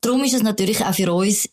Darum 0.00 0.22
ist 0.24 0.34
es 0.34 0.42
natürlich 0.42 0.84
auch 0.84 0.94
für 0.94 1.12
uns 1.12 1.48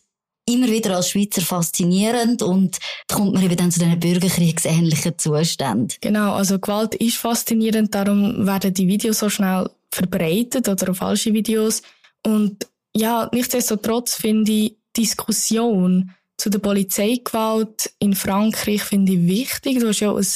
immer 0.48 0.68
wieder 0.68 0.96
als 0.96 1.10
Schweizer 1.10 1.42
faszinierend 1.42 2.42
und 2.42 2.78
kommt 3.06 3.34
man 3.34 3.44
eben 3.44 3.56
dann 3.56 3.70
zu 3.70 3.80
diesen 3.80 4.00
bürgerkriegsähnlichen 4.00 5.18
Zuständen. 5.18 5.96
Genau, 6.00 6.32
also 6.32 6.58
Gewalt 6.58 6.94
ist 6.94 7.16
faszinierend, 7.16 7.94
darum 7.94 8.46
werden 8.46 8.72
die 8.72 8.88
Videos 8.88 9.18
so 9.18 9.28
schnell 9.28 9.68
verbreitet 9.90 10.68
oder 10.68 10.94
falsche 10.94 11.34
Videos. 11.34 11.82
Und 12.24 12.66
ja, 12.96 13.28
nichtsdestotrotz 13.32 14.14
finde 14.14 14.52
ich 14.52 14.76
Diskussion 14.96 16.14
zu 16.38 16.50
der 16.50 16.60
Polizeigewalt 16.60 17.90
in 17.98 18.14
Frankreich 18.14 18.82
finde 18.82 19.12
ich 19.12 19.26
wichtig. 19.26 19.80
Du 19.80 19.88
hast 19.88 20.00
ja 20.00 20.14
ein 20.14 20.26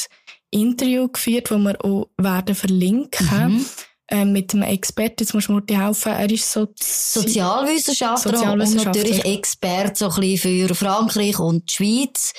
Interview 0.51 1.07
geführt, 1.07 1.49
das 1.49 1.59
wir 1.59 1.83
auch 1.83 2.09
werden 2.17 2.55
verlinken. 2.55 3.27
Mhm. 3.27 3.65
Ähm, 4.09 4.33
mit 4.33 4.53
einem 4.53 4.63
Experten, 4.63 5.23
jetzt 5.23 5.33
musst 5.33 5.47
du 5.47 5.53
mir 5.53 5.63
helfen, 5.69 6.11
er 6.11 6.29
ist 6.29 6.51
so 6.51 6.67
Sozialwissenschaftler, 6.77 8.33
Sozialwissenschaftler 8.33 8.91
und 8.91 9.07
natürlich 9.07 9.25
Experte 9.25 9.97
so 9.97 10.09
ein 10.09 10.19
bisschen 10.19 10.67
für 10.67 10.75
Frankreich 10.75 11.39
und 11.39 11.69
die 11.69 11.73
Schweiz 11.73 12.33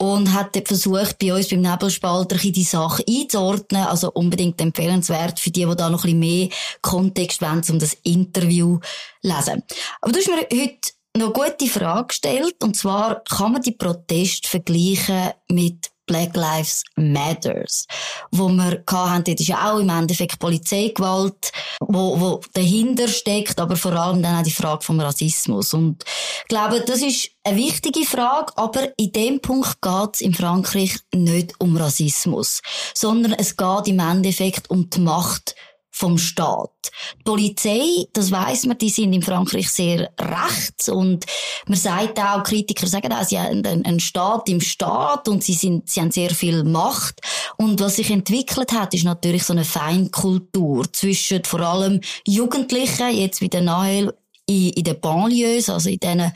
und 0.00 0.32
hat 0.32 0.56
versucht, 0.66 1.18
bei 1.18 1.34
uns 1.34 1.48
beim 1.48 1.60
Nebelspalter 1.60 2.36
die 2.36 2.62
Sache 2.62 3.04
einzuordnen. 3.06 3.82
Also 3.82 4.10
unbedingt 4.12 4.58
empfehlenswert 4.58 5.38
für 5.38 5.50
die, 5.50 5.66
die 5.66 5.76
da 5.76 5.90
noch 5.90 6.04
ein 6.04 6.18
bisschen 6.18 6.20
mehr 6.20 6.48
Kontext 6.80 7.42
wollen, 7.42 7.62
um 7.68 7.78
das 7.78 7.94
Interview 8.02 8.78
zu 8.78 9.28
lesen. 9.28 9.62
Aber 10.00 10.12
du 10.12 10.18
hast 10.18 10.28
mir 10.28 10.36
heute 10.38 10.92
noch 11.16 11.32
gute 11.32 11.66
Frage 11.66 12.08
gestellt. 12.08 12.56
Und 12.62 12.76
zwar, 12.76 13.22
kann 13.24 13.52
man 13.52 13.62
die 13.62 13.72
Proteste 13.72 14.48
vergleichen 14.48 15.30
mit 15.48 15.90
Black 16.10 16.34
Lives 16.34 16.82
Matters, 16.96 17.86
wo 18.32 18.48
wir 18.48 18.82
hatten, 18.90 19.24
das 19.24 19.42
ist 19.42 19.46
ja 19.46 19.70
auch 19.70 19.78
im 19.78 19.90
Endeffekt 19.90 20.40
Polizeigewalt, 20.40 21.52
wo, 21.78 22.18
wo 22.18 22.40
dahinter 22.52 23.06
steckt, 23.06 23.60
aber 23.60 23.76
vor 23.76 23.92
allem 23.92 24.20
dann 24.20 24.40
auch 24.40 24.42
die 24.42 24.50
Frage 24.50 24.82
vom 24.82 24.98
Rassismus. 24.98 25.72
Und 25.72 26.02
ich 26.02 26.48
glaube, 26.48 26.80
das 26.80 27.00
ist 27.00 27.30
eine 27.44 27.58
wichtige 27.58 28.04
Frage, 28.04 28.52
aber 28.56 28.88
in 28.98 29.12
dem 29.12 29.40
Punkt 29.40 29.80
geht 29.80 30.14
es 30.14 30.20
in 30.20 30.34
Frankreich 30.34 30.98
nicht 31.14 31.54
um 31.60 31.76
Rassismus, 31.76 32.60
sondern 32.92 33.32
es 33.34 33.56
geht 33.56 33.86
im 33.86 34.00
Endeffekt 34.00 34.68
um 34.68 34.90
die 34.90 35.00
Macht 35.00 35.54
vom 36.00 36.16
Staat. 36.16 36.70
Die 37.18 37.24
Polizei, 37.24 38.06
das 38.14 38.30
weiß 38.30 38.66
man, 38.66 38.78
die 38.78 38.88
sind 38.88 39.12
in 39.12 39.22
Frankreich 39.22 39.70
sehr 39.70 40.10
rechts 40.18 40.88
und 40.88 41.26
man 41.66 41.78
sagt 41.78 42.18
auch, 42.18 42.42
Kritiker 42.42 42.86
sagen 42.86 43.12
auch, 43.12 43.22
sie 43.22 43.38
haben 43.38 43.64
einen 43.64 44.00
Staat 44.00 44.48
im 44.48 44.60
Staat 44.60 45.28
und 45.28 45.44
sie 45.44 45.52
sind, 45.52 45.88
sie 45.90 46.00
haben 46.00 46.10
sehr 46.10 46.30
viel 46.30 46.64
Macht. 46.64 47.20
Und 47.58 47.80
was 47.80 47.96
sich 47.96 48.10
entwickelt 48.10 48.72
hat, 48.72 48.94
ist 48.94 49.04
natürlich 49.04 49.44
so 49.44 49.52
eine 49.52 49.64
Feindkultur 49.64 50.90
zwischen 50.92 51.44
vor 51.44 51.60
allem 51.60 52.00
Jugendlichen, 52.26 53.14
jetzt 53.14 53.42
wie 53.42 53.50
der 53.50 53.60
Nahel, 53.62 54.14
in, 54.50 54.70
in 54.70 54.84
den 54.84 55.00
Banlieues, 55.00 55.68
also 55.70 55.88
in 55.88 55.98
diesen 55.98 56.32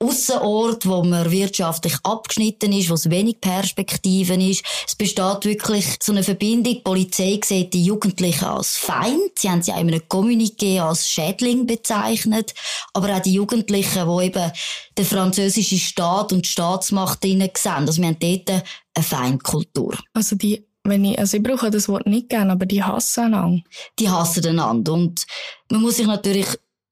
Aussenort, 0.00 0.86
wo 0.86 1.02
man 1.02 1.30
wirtschaftlich 1.30 1.94
abgeschnitten 2.02 2.72
ist, 2.72 2.90
wo 2.90 2.94
es 2.94 3.10
wenig 3.10 3.40
Perspektiven 3.40 4.40
ist. 4.40 4.64
Es 4.86 4.94
besteht 4.94 5.44
wirklich 5.44 5.86
so 6.02 6.12
eine 6.12 6.22
Verbindung. 6.22 6.74
Die 6.74 6.80
Polizei 6.80 7.40
sieht 7.42 7.72
die 7.72 7.84
Jugendlichen 7.84 8.44
als 8.44 8.76
Feind. 8.76 9.38
Sie 9.38 9.48
haben 9.48 9.62
sie 9.62 9.72
auch 9.72 9.80
in 9.80 9.88
einem 9.88 10.02
Kommuniqué 10.08 10.80
als 10.80 11.08
Schädling 11.08 11.66
bezeichnet. 11.66 12.54
Aber 12.92 13.14
auch 13.14 13.20
die 13.20 13.34
Jugendlichen, 13.34 14.08
die 14.08 14.24
eben 14.24 14.52
den 14.98 15.04
französischen 15.04 15.78
Staat 15.78 16.32
und 16.32 16.44
die 16.44 16.50
Staatsmacht 16.50 17.22
drinnen 17.22 17.50
sehen. 17.56 17.72
Also 17.72 18.02
wir 18.02 18.08
haben 18.08 18.18
dort 18.18 18.50
eine 18.50 19.04
Feindkultur. 19.04 19.96
Also 20.12 20.36
die 20.36 20.66
wenn 20.86 21.04
ich, 21.04 21.18
also 21.18 21.38
ich 21.38 21.42
brauche 21.42 21.70
das 21.70 21.88
Wort 21.88 22.06
nicht 22.06 22.28
gerne, 22.28 22.52
aber 22.52 22.66
die 22.66 22.82
hassen 22.82 23.24
einander. 23.24 23.62
Die 23.98 24.10
hassen 24.10 24.46
einander. 24.46 24.92
Und 24.92 25.24
man 25.70 25.80
muss 25.80 25.96
sich 25.96 26.06
natürlich 26.06 26.46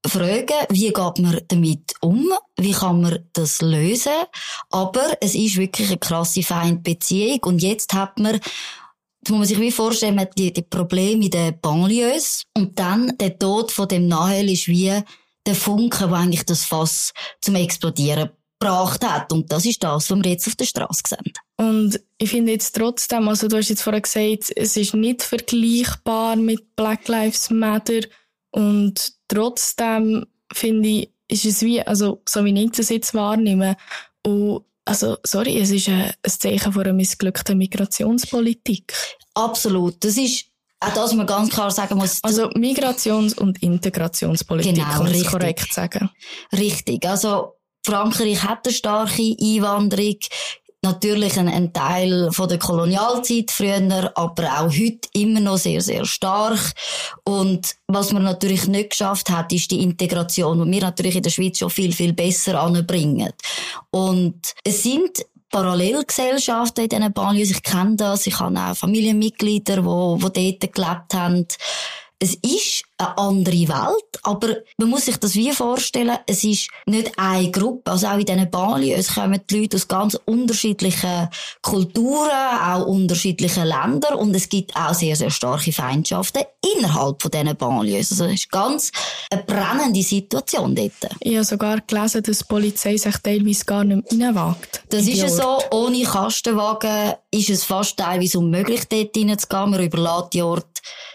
fragen, 0.07 0.67
wie 0.71 0.93
geht 0.93 1.19
man 1.19 1.41
damit 1.49 1.95
um? 2.01 2.33
Wie 2.57 2.73
kann 2.73 3.01
man 3.01 3.29
das 3.33 3.63
lösen? 3.63 4.13
Aber 4.71 5.17
es 5.21 5.35
ist 5.35 5.57
wirklich 5.57 5.89
eine 5.89 5.99
krasse 5.99 6.43
Feindbeziehung. 6.43 7.41
Und 7.45 7.63
jetzt 7.63 7.93
hat 7.95 8.19
man, 8.19 8.41
das 9.21 9.31
muss 9.31 9.39
man 9.39 9.47
sich 9.47 9.61
wie 9.61 9.71
vorstellen, 9.71 10.17
man 10.17 10.27
hat 10.27 10.39
die, 10.39 10.53
die 10.53 10.63
Probleme 10.63 11.25
in 11.25 11.31
den 11.31 11.61
Banlieues. 11.61 12.45
Und 12.57 12.79
dann 12.79 13.17
der 13.19 13.39
Tod 13.39 13.71
von 13.71 13.89
dem 13.89 14.09
Nahel 14.09 14.51
ist 14.51 14.69
wie 14.69 14.93
der 15.47 15.55
Funke, 15.55 16.09
der 16.09 16.17
eigentlich 16.17 16.45
das 16.45 16.65
Fass 16.65 17.13
zum 17.41 17.55
Explodieren 17.55 18.31
gebracht 18.59 19.05
hat. 19.05 19.33
Und 19.33 19.51
das 19.51 19.67
ist 19.67 19.83
das, 19.83 20.11
was 20.11 20.19
wir 20.19 20.31
jetzt 20.31 20.47
auf 20.47 20.57
der 20.57 20.65
Straße 20.65 21.03
sehen. 21.07 21.33
Und 21.57 22.01
ich 22.19 22.31
finde 22.31 22.53
jetzt 22.53 22.75
trotzdem, 22.75 23.29
also 23.29 23.49
du 23.49 23.57
hast 23.57 23.69
jetzt 23.69 23.83
vorher 23.83 24.01
gesagt, 24.01 24.53
es 24.55 24.77
ist 24.77 24.95
nicht 24.95 25.23
vergleichbar 25.23 26.37
mit 26.37 26.75
Black 26.77 27.09
Lives 27.09 27.51
Matter. 27.51 28.01
Und 28.53 29.13
trotzdem 29.29 30.27
finde 30.53 30.89
ich, 30.89 31.11
ist 31.29 31.45
es 31.45 31.63
wie, 31.63 31.83
also, 31.83 32.23
so 32.29 32.45
wie 32.45 32.65
ich 32.65 32.71
das 32.73 32.91
jetzt 32.91 33.15
wahrnehme, 33.15 33.77
und, 34.25 34.65
also, 34.85 35.17
sorry, 35.25 35.59
es 35.59 35.71
ist 35.71 35.89
ein, 35.89 36.13
ein 36.23 36.31
Zeichen 36.31 36.73
von 36.73 36.83
einer 36.83 36.93
missglückten 36.93 37.59
Migrationspolitik. 37.59 38.93
Absolut. 39.35 40.05
Das 40.05 40.17
ist, 40.17 40.47
auch 40.81 40.93
das 40.93 41.15
man 41.15 41.27
ganz 41.27 41.51
klar 41.51 41.71
sagen 41.71 41.97
muss. 41.97 42.19
Also 42.23 42.51
Migrations- 42.51 43.39
und 43.39 43.63
Integrationspolitik, 43.63 44.75
genau, 44.75 44.89
kann 44.89 45.05
man 45.05 45.13
richtig. 45.13 45.31
korrekt 45.31 45.73
sagen. 45.73 46.11
Richtig. 46.53 47.07
Also 47.07 47.55
Frankreich 47.85 48.43
hat 48.43 48.67
eine 48.67 48.75
starke 48.75 49.37
Einwanderung 49.41 50.17
natürlich 50.83 51.39
ein, 51.39 51.49
ein 51.49 51.73
Teil 51.73 52.31
von 52.33 52.49
der 52.49 52.59
Kolonialzeit 52.59 53.51
früher, 53.51 54.13
aber 54.17 54.61
auch 54.61 54.71
heute 54.71 55.09
immer 55.13 55.41
noch 55.41 55.59
sehr, 55.59 55.81
sehr 55.81 56.05
stark. 56.05 56.73
Und 57.25 57.75
was 57.87 58.13
man 58.13 58.25
natürlich 58.25 58.67
nicht 58.67 58.91
geschafft 58.91 59.31
hat, 59.31 59.53
ist 59.53 59.71
die 59.71 59.83
Integration, 59.83 60.65
die 60.65 60.73
wir 60.73 60.81
natürlich 60.83 61.17
in 61.17 61.23
der 61.23 61.31
Schweiz 61.31 61.59
schon 61.59 61.71
viel, 61.71 61.93
viel 61.93 62.13
besser 62.13 62.61
anbringen. 62.61 63.33
Und 63.91 64.55
es 64.65 64.83
sind 64.83 65.25
Parallelgesellschaften 65.51 66.85
in 66.85 66.91
diesen 66.91 67.13
Banlieues. 67.13 67.51
Ich 67.51 67.63
kenne 67.63 67.97
das. 67.97 68.27
Ich 68.27 68.41
habe 68.41 68.59
auch 68.59 68.75
Familienmitglieder, 68.75 69.83
die, 69.83 70.31
die 70.31 70.59
dort 70.59 70.75
gelebt 70.75 71.15
haben. 71.15 71.47
Es 72.19 72.35
ist 72.37 72.85
eine 73.03 73.19
andere 73.19 73.69
Welt, 73.69 74.21
aber 74.23 74.57
man 74.79 74.89
muss 74.89 75.07
sich 75.07 75.17
das 75.17 75.35
wie 75.35 75.53
vorstellen, 75.53 76.19
es 76.27 76.45
ist 76.45 76.69
nicht 76.87 77.13
eine 77.19 77.51
Gruppe, 77.51 77.91
also 77.91 78.07
auch 78.07 78.19
in 78.19 78.25
diesen 78.25 78.51
Bali, 78.51 78.93
es 78.93 79.15
kommen 79.15 79.41
die 79.49 79.61
Leute 79.61 79.77
aus 79.77 79.89
ganz 79.89 80.19
unterschiedlichen 80.25 81.29
Kulturen, 81.61 82.31
auch 82.31 82.87
unterschiedlichen 82.87 83.65
Ländern 83.65 84.15
und 84.15 84.35
es 84.35 84.49
gibt 84.49 84.75
auch 84.77 84.95
sehr, 84.95 85.17
sehr 85.17 85.31
starke 85.31 85.73
Feindschaften 85.73 86.43
innerhalb 86.77 87.21
von 87.21 87.31
diesen 87.31 87.57
Banlieues. 87.57 88.13
Also 88.13 88.27
es 88.27 88.35
ist 88.35 88.51
ganz 88.51 88.93
eine 89.31 89.43
brennende 89.43 90.03
Situation 90.03 90.75
dort. 90.75 90.93
Ich 91.21 91.35
habe 91.35 91.45
sogar 91.45 91.81
gelesen, 91.81 92.23
dass 92.23 92.39
die 92.39 92.45
Polizei 92.45 92.97
sich 92.97 93.17
teilweise 93.19 93.65
gar 93.65 93.85
nicht 93.85 94.13
mehr 94.13 94.29
reinwagt. 94.29 94.83
Das 94.89 95.03
ist 95.03 95.17
ja 95.17 95.29
so, 95.29 95.59
ohne 95.71 96.03
Kastenwagen 96.03 97.15
ist 97.31 97.51
es 97.51 97.65
fast 97.65 97.97
teilweise 97.97 98.39
unmöglich, 98.39 98.87
dort 98.89 99.17
reinzugehen. 99.17 99.71
Man 99.71 99.83
überlässt 99.83 100.35
die 100.35 100.43
Orte 100.43 100.67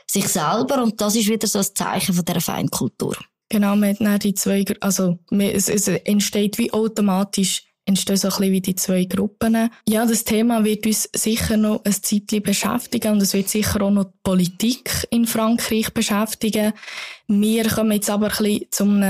sich 0.09 0.27
selber 0.27 0.81
und 0.81 0.99
das 1.01 1.15
ist 1.15 1.27
wieder 1.27 1.47
so 1.47 1.59
ein 1.59 1.65
Zeichen 1.77 2.13
von 2.13 2.25
dieser 2.25 2.41
Feindkultur. 2.41 3.17
Genau, 3.49 3.75
man 3.75 3.91
hat 3.91 4.01
dann 4.01 4.19
die 4.19 4.33
zwei, 4.33 4.65
also 4.81 5.19
es, 5.29 5.69
es 5.69 5.87
entsteht 5.87 6.57
wie 6.57 6.73
automatisch 6.73 7.63
entstehen 7.85 8.17
so 8.17 8.27
ein 8.27 8.31
bisschen 8.31 8.51
wie 8.51 8.61
die 8.61 8.75
zwei 8.75 9.05
Gruppen. 9.05 9.69
Ja, 9.87 10.05
das 10.05 10.25
Thema 10.25 10.65
wird 10.65 10.85
uns 10.85 11.09
sicher 11.15 11.55
noch 11.55 11.85
ein 11.85 11.93
Zeitchen 11.93 12.43
beschäftigen 12.43 13.13
und 13.13 13.21
es 13.21 13.33
wird 13.33 13.47
sicher 13.47 13.81
auch 13.81 13.91
noch 13.91 14.05
die 14.05 14.19
Politik 14.23 15.07
in 15.09 15.25
Frankreich 15.25 15.93
beschäftigen. 15.93 16.73
Wir 17.27 17.69
kommen 17.69 17.93
jetzt 17.93 18.09
aber 18.09 18.25
ein 18.25 18.37
bisschen 18.37 18.65
zum 18.71 19.01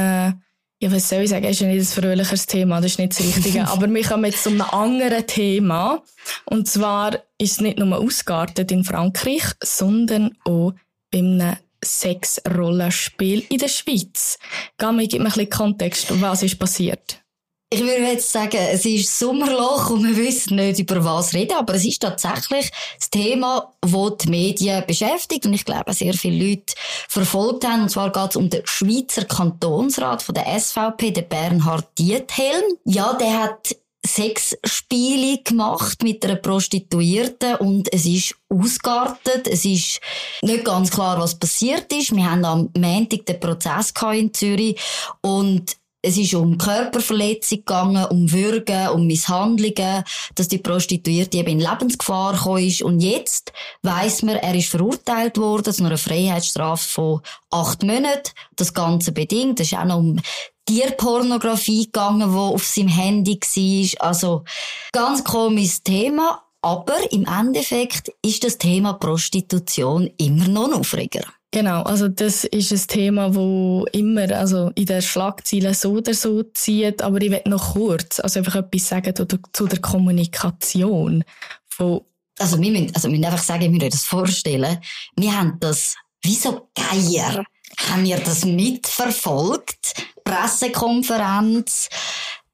ja, 0.80 0.92
was 0.92 1.10
soll 1.10 1.22
ich 1.22 1.30
sagen, 1.32 1.46
ist 1.46 1.60
ja 1.60 1.68
nicht 1.68 1.80
ein 1.80 2.04
fröhliches 2.04 2.46
Thema, 2.46 2.80
das 2.80 2.92
ist 2.92 3.00
nicht 3.00 3.18
das 3.18 3.20
Richtige. 3.26 3.68
Aber 3.68 3.92
wir 3.92 4.04
kommen 4.04 4.26
jetzt 4.26 4.44
zu 4.44 4.50
einem 4.50 4.62
anderen 4.62 5.26
Thema. 5.26 6.04
Und 6.46 6.68
zwar 6.68 7.16
ist 7.40 7.54
es 7.54 7.62
nicht 7.62 7.80
nur 7.80 7.98
ausgeartet 7.98 8.72
in 8.72 8.84
Frankreich, 8.84 9.44
sondern 9.64 10.38
auch 10.46 10.74
bei 11.12 11.18
einem 11.18 11.56
Sexrollenspiel 11.84 13.46
in 13.50 13.58
der 13.58 13.68
Schweiz. 13.68 14.38
Gami, 14.78 15.08
gib 15.08 15.20
mir 15.20 15.28
ein 15.28 15.34
bisschen 15.34 15.50
Kontext, 15.50 16.22
was 16.22 16.44
ist 16.44 16.60
passiert? 16.60 17.22
Ich 17.70 17.82
würde 17.82 18.02
jetzt 18.02 18.32
sagen, 18.32 18.60
es 18.72 18.86
ist 18.86 19.20
Sommerloch 19.20 19.90
und 19.90 20.08
wir 20.08 20.16
wissen 20.16 20.56
nicht, 20.56 20.80
über 20.80 21.04
was 21.04 21.34
reden, 21.34 21.58
aber 21.58 21.74
es 21.74 21.84
ist 21.84 22.02
tatsächlich 22.02 22.72
das 22.98 23.10
Thema, 23.10 23.74
das 23.82 24.18
die 24.22 24.30
Medien 24.30 24.86
beschäftigt 24.88 25.46
und 25.46 25.54
ich 25.54 25.66
glaube, 25.66 25.92
sehr 25.92 26.14
viele 26.14 26.48
Leute 26.48 26.74
verfolgt 27.10 27.68
haben. 27.68 27.82
Und 27.82 27.90
zwar 27.90 28.14
geht 28.14 28.30
es 28.30 28.36
um 28.38 28.50
den 28.50 28.62
Schweizer 28.64 29.26
Kantonsrat 29.26 30.24
von 30.24 30.36
der 30.36 30.58
SVP, 30.58 31.12
den 31.12 31.28
Bernhard 31.28 31.88
Diethelm. 32.00 32.78
Ja, 32.86 33.14
der 33.16 33.38
hat 33.38 33.76
Sexspiele 34.08 35.40
gemacht 35.44 36.02
mit 36.04 36.26
einer 36.26 36.38
Prostituierten 36.38 37.56
und 37.58 37.92
es 37.94 38.06
ist 38.06 38.36
ausgeartet. 38.50 39.48
Es 39.48 39.66
ist 39.66 40.00
nicht 40.42 40.66
ganz 40.66 40.90
klar, 40.90 41.20
was 41.20 41.36
passiert 41.36 41.92
ist. 41.94 42.16
Wir 42.16 42.32
haben 42.32 42.46
am 42.46 42.70
Montag 42.78 43.26
den 43.26 43.40
Prozess 43.40 43.94
in 44.14 44.34
Zürich 44.34 44.80
und 45.22 45.78
es 46.02 46.18
ist 46.18 46.34
um 46.36 46.58
Körperverletzung 46.58 47.60
gegangen, 47.60 48.06
um 48.06 48.32
Würgen, 48.32 48.90
um 48.90 49.08
Misshandlungen, 49.08 50.04
dass 50.36 50.48
die 50.48 50.60
Prostituierte 50.60 51.38
eben 51.38 51.50
in 51.50 51.60
Lebensgefahr 51.60 52.34
gekommen 52.34 52.66
ist. 52.66 52.82
Und 52.82 53.00
jetzt 53.00 53.52
weiss 53.82 54.22
man, 54.22 54.36
er 54.36 54.56
ist 54.56 54.70
verurteilt 54.70 55.38
worden 55.38 55.74
zu 55.74 55.84
einer 55.84 55.98
Freiheitsstrafe 55.98 56.88
von 56.88 57.22
acht 57.50 57.84
Monaten. 57.84 58.32
Das 58.56 58.74
Ganze 58.74 59.12
bedingt. 59.12 59.60
Es 59.60 59.72
ist 59.72 59.78
auch 59.78 59.86
noch 59.86 59.98
um 59.98 60.20
Tierpornografie 60.66 61.86
gegangen, 61.86 62.34
wo 62.34 62.54
auf 62.54 62.66
seinem 62.66 62.90
Handy 62.90 63.40
war. 63.40 64.08
Also, 64.08 64.44
ganz 64.92 65.24
komisches 65.24 65.82
Thema. 65.82 66.47
Aber 66.68 67.00
im 67.14 67.26
Endeffekt 67.26 68.12
ist 68.22 68.44
das 68.44 68.58
Thema 68.58 68.92
Prostitution 68.92 70.10
immer 70.18 70.50
noch 70.50 70.74
Aufreger. 70.74 71.24
Genau, 71.50 71.84
also 71.84 72.10
das 72.10 72.44
ist 72.44 72.74
ein 72.74 72.88
Thema, 72.88 73.34
wo 73.34 73.86
immer 73.94 74.30
also 74.36 74.72
in 74.76 74.86
den 74.86 75.02
Schlagzeilen 75.02 75.74
so 75.74 75.94
oder 75.94 76.14
so 76.14 76.44
zieht, 76.44 77.02
aber 77.02 77.22
ich 77.22 77.32
will 77.32 77.42
noch 77.46 77.74
kurz 77.74 78.20
also 78.20 78.40
einfach 78.40 78.56
etwas 78.56 78.90
sagen 78.90 79.16
zu 79.16 79.24
der, 79.26 79.40
zu 79.54 79.66
der 79.66 79.80
Kommunikation 79.80 81.24
von 81.70 82.02
also 82.38 82.62
wir 82.62 82.72
müssen, 82.72 82.94
also 82.94 83.08
wir 83.08 83.12
müssen 83.12 83.32
einfach 83.32 83.44
sagen, 83.44 83.62
wir 83.62 83.70
müssen 83.70 83.90
das 83.90 84.04
vorstellen, 84.04 84.78
wir 85.16 85.40
haben 85.40 85.58
das 85.62 85.96
wie 86.22 86.36
so 86.36 86.70
Geier 86.76 87.46
haben 87.90 88.04
wir 88.04 88.18
das 88.18 88.44
mitverfolgt. 88.44 89.94
Pressekonferenz, 90.24 91.90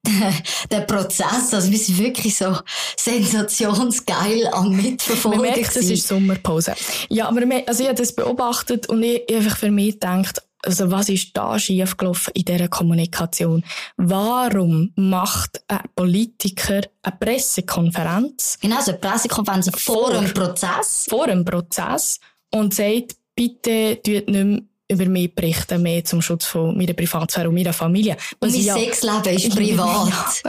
der 0.71 0.81
Prozess, 0.81 1.53
also 1.53 1.71
wir 1.71 1.77
sind 1.77 1.97
wirklich 1.97 2.35
so 2.35 2.57
sensationsgeil 2.97 4.47
am 4.47 4.75
Mitverfolgen. 4.75 5.41
Man 5.41 5.51
merkt, 5.51 5.75
das 5.75 5.85
ist 5.85 6.07
Sommerpause. 6.07 6.73
Ja, 7.09 7.29
aber 7.29 7.41
also 7.65 7.83
ich 7.83 7.89
habe 7.89 7.97
das 7.97 8.13
beobachtet 8.13 8.89
und 8.89 9.01
ich, 9.03 9.23
einfach 9.33 9.57
für 9.57 9.71
mich 9.71 9.93
gedacht, 9.93 10.41
also 10.65 10.91
was 10.91 11.09
ist 11.09 11.35
da 11.35 11.59
schiefgelaufen 11.59 12.33
in 12.35 12.45
dieser 12.45 12.67
Kommunikation? 12.67 13.63
Warum 13.97 14.91
macht 14.95 15.63
ein 15.67 15.81
Politiker 15.95 16.81
eine 17.01 17.17
Pressekonferenz? 17.19 18.57
Genau, 18.61 18.81
so 18.81 18.91
eine 18.91 18.99
Pressekonferenz 18.99 19.69
vor, 19.77 20.09
vor 20.09 20.17
einem 20.17 20.33
Prozess. 20.33 21.05
Vor 21.09 21.25
einem 21.25 21.45
Prozess 21.45 22.19
und 22.51 22.73
sagt, 22.73 23.15
bitte 23.35 23.99
tut 24.03 24.27
nicht 24.27 24.45
mehr 24.45 24.61
über 24.87 25.05
mich 25.05 25.33
berichten, 25.33 25.81
mehr 25.81 26.03
zum 26.03 26.21
Schutz 26.21 26.45
von 26.45 26.77
meiner 26.77 26.93
Privatsphäre 26.93 27.49
und 27.49 27.55
meiner 27.55 27.73
Familie. 27.73 28.17
Und 28.39 28.51
mein 28.51 28.61
ja, 28.61 28.73
Sexleben 28.73 29.35
ist 29.35 29.49
privat. 29.55 30.43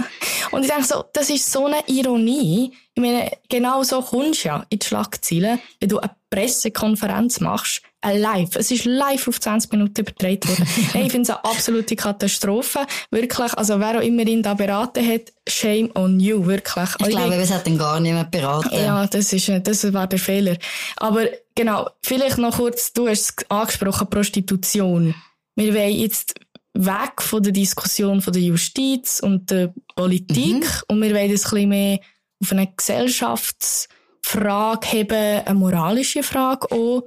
Und 0.51 0.63
ich 0.63 0.71
denke 0.71 0.85
so, 0.85 1.05
das 1.13 1.31
ist 1.31 1.51
so 1.51 1.67
eine 1.67 1.83
Ironie. 1.87 2.73
Ich 2.95 3.01
meine, 3.01 3.31
genau 3.49 3.83
so 3.83 4.03
kommst 4.03 4.45
du 4.45 4.49
ja 4.49 4.67
in 4.69 4.79
die 4.79 4.87
Schlagzeilen, 4.87 5.61
wenn 5.81 5.89
du 5.89 5.99
eine 5.99 6.15
Pressekonferenz 6.31 7.41
machst, 7.41 7.83
live. 8.13 8.57
Es 8.57 8.71
ist 8.71 8.85
live 8.85 9.29
auf 9.29 9.41
20 9.41 9.73
Minuten 9.73 10.01
übertragen 10.01 10.49
worden. 10.49 10.65
hey, 10.93 11.07
ich 11.07 11.13
finde 11.13 11.23
es 11.23 11.31
eine 11.31 11.45
absolute 11.45 11.97
Katastrophe. 11.97 12.87
Wirklich, 13.11 13.53
also 13.55 13.81
wer 13.81 13.99
auch 13.99 14.03
immer 14.03 14.27
ihn 14.27 14.43
da 14.43 14.55
beraten 14.55 15.07
hat, 15.07 15.33
shame 15.49 15.91
on 15.95 16.21
you, 16.21 16.45
wirklich. 16.47 16.91
Ich 17.01 17.09
glaube, 17.09 17.35
es 17.35 17.53
hat 17.53 17.67
dann 17.67 17.79
gar 17.79 18.01
niemand 18.01 18.31
beraten. 18.31 18.75
Ja, 18.75 19.07
das 19.07 19.33
ist, 19.33 19.51
das 19.63 19.93
war 19.93 20.07
der 20.07 20.19
Fehler. 20.19 20.57
Aber 20.97 21.27
genau, 21.55 21.89
vielleicht 22.03 22.39
noch 22.39 22.57
kurz, 22.57 22.93
du 22.93 23.09
hast 23.09 23.21
es 23.21 23.51
angesprochen, 23.51 24.09
Prostitution. 24.09 25.15
Wir 25.57 25.75
wollen 25.75 25.95
jetzt 25.95 26.35
weg 26.75 27.21
von 27.21 27.43
der 27.43 27.53
Diskussion 27.53 28.21
von 28.21 28.33
der 28.33 28.43
Justiz 28.43 29.21
und 29.21 29.51
der 29.51 29.73
Politik 29.95 30.65
mhm. 30.65 30.83
und 30.89 31.03
wir 31.03 31.15
wollen 31.15 31.31
es 31.31 31.45
ein 31.45 31.51
bisschen 31.51 31.69
mehr 31.69 32.01
auf 32.43 32.53
eine 32.53 32.67
Gesellschaftsfrage 32.67 34.89
haben, 34.89 35.47
eine 35.47 35.55
moralische 35.55 36.23
Frage 36.23 36.71
auch. 36.73 37.05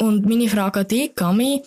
Und 0.00 0.26
meine 0.26 0.48
Frage 0.48 0.80
an 0.80 0.88
dich, 0.88 1.14
Gami, 1.14 1.62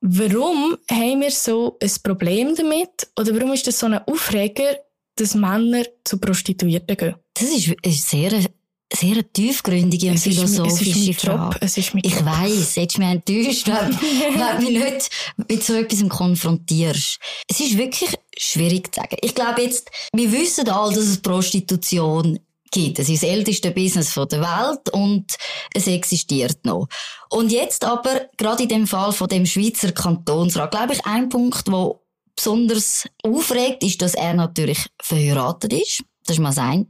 warum 0.00 0.78
haben 0.90 1.20
wir 1.20 1.30
so 1.30 1.76
ein 1.82 1.90
Problem 2.02 2.54
damit? 2.54 3.08
Oder 3.18 3.34
warum 3.34 3.52
ist 3.52 3.66
das 3.66 3.78
so 3.78 3.86
ein 3.86 3.98
Aufreger, 4.06 4.76
dass 5.16 5.34
Männer 5.34 5.84
zu 6.04 6.18
Prostituierten 6.18 6.96
gehen? 6.96 7.14
Das 7.34 7.48
ist 7.48 7.74
eine 7.84 7.92
sehr, 7.92 8.44
sehr 8.92 9.32
tiefgründige 9.32 10.10
und 10.10 10.18
philosophische 10.18 11.10
ist, 11.10 11.20
Frage. 11.20 11.64
Ist 11.64 11.78
ich 11.78 12.24
weiss, 12.24 12.76
jetzt 12.76 12.98
mich 12.98 13.08
enttäuscht, 13.08 13.66
wenn, 13.66 13.90
wenn 14.40 14.56
du 14.56 14.70
mich 14.70 14.84
nicht 14.84 15.10
mit 15.48 15.64
so 15.64 15.74
etwas 15.74 16.08
konfrontierst. 16.08 17.18
Es 17.48 17.60
ist 17.60 17.76
wirklich 17.76 18.14
schwierig 18.36 18.94
zu 18.94 19.00
sagen. 19.00 19.16
Ich 19.20 19.34
glaube 19.34 19.62
jetzt, 19.62 19.90
wir 20.12 20.30
wissen 20.30 20.68
alle, 20.68 20.94
dass 20.94 21.04
es 21.04 21.18
Prostitution 21.20 22.38
gibt. 22.74 22.98
Es 22.98 23.08
ist 23.08 23.22
das 23.22 23.30
älteste 23.30 23.70
Business 23.70 24.12
der 24.14 24.40
Welt 24.40 24.90
und 24.90 25.36
es 25.72 25.86
existiert 25.86 26.64
noch. 26.64 26.88
Und 27.30 27.52
jetzt 27.52 27.84
aber, 27.84 28.28
gerade 28.36 28.64
in 28.64 28.68
dem 28.68 28.86
Fall 28.86 29.12
von 29.12 29.28
dem 29.28 29.46
Schweizer 29.46 29.92
Kantonsrat, 29.92 30.72
glaube 30.72 30.94
ich, 30.94 31.06
ein 31.06 31.28
Punkt, 31.28 31.70
wo 31.70 32.02
besonders 32.36 33.08
aufregt, 33.22 33.84
ist, 33.84 34.02
dass 34.02 34.14
er 34.14 34.34
natürlich 34.34 34.86
verheiratet 35.00 35.72
ist. 35.72 36.02
Das 36.26 36.36
ist 36.36 36.42
mal 36.42 36.48
das 36.48 36.58
eine. 36.58 36.86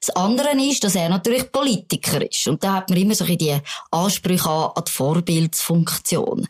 Das 0.00 0.10
andere 0.10 0.50
ist, 0.60 0.82
dass 0.84 0.94
er 0.94 1.08
natürlich 1.08 1.50
Politiker 1.50 2.20
ist. 2.28 2.46
Und 2.48 2.62
da 2.62 2.74
hat 2.74 2.90
man 2.90 2.98
immer 2.98 3.14
so 3.14 3.24
die 3.24 3.56
Ansprüche 3.90 4.50
an, 4.50 4.72
an 4.74 4.84
die 4.86 4.92
Vorbildsfunktion. 4.92 6.46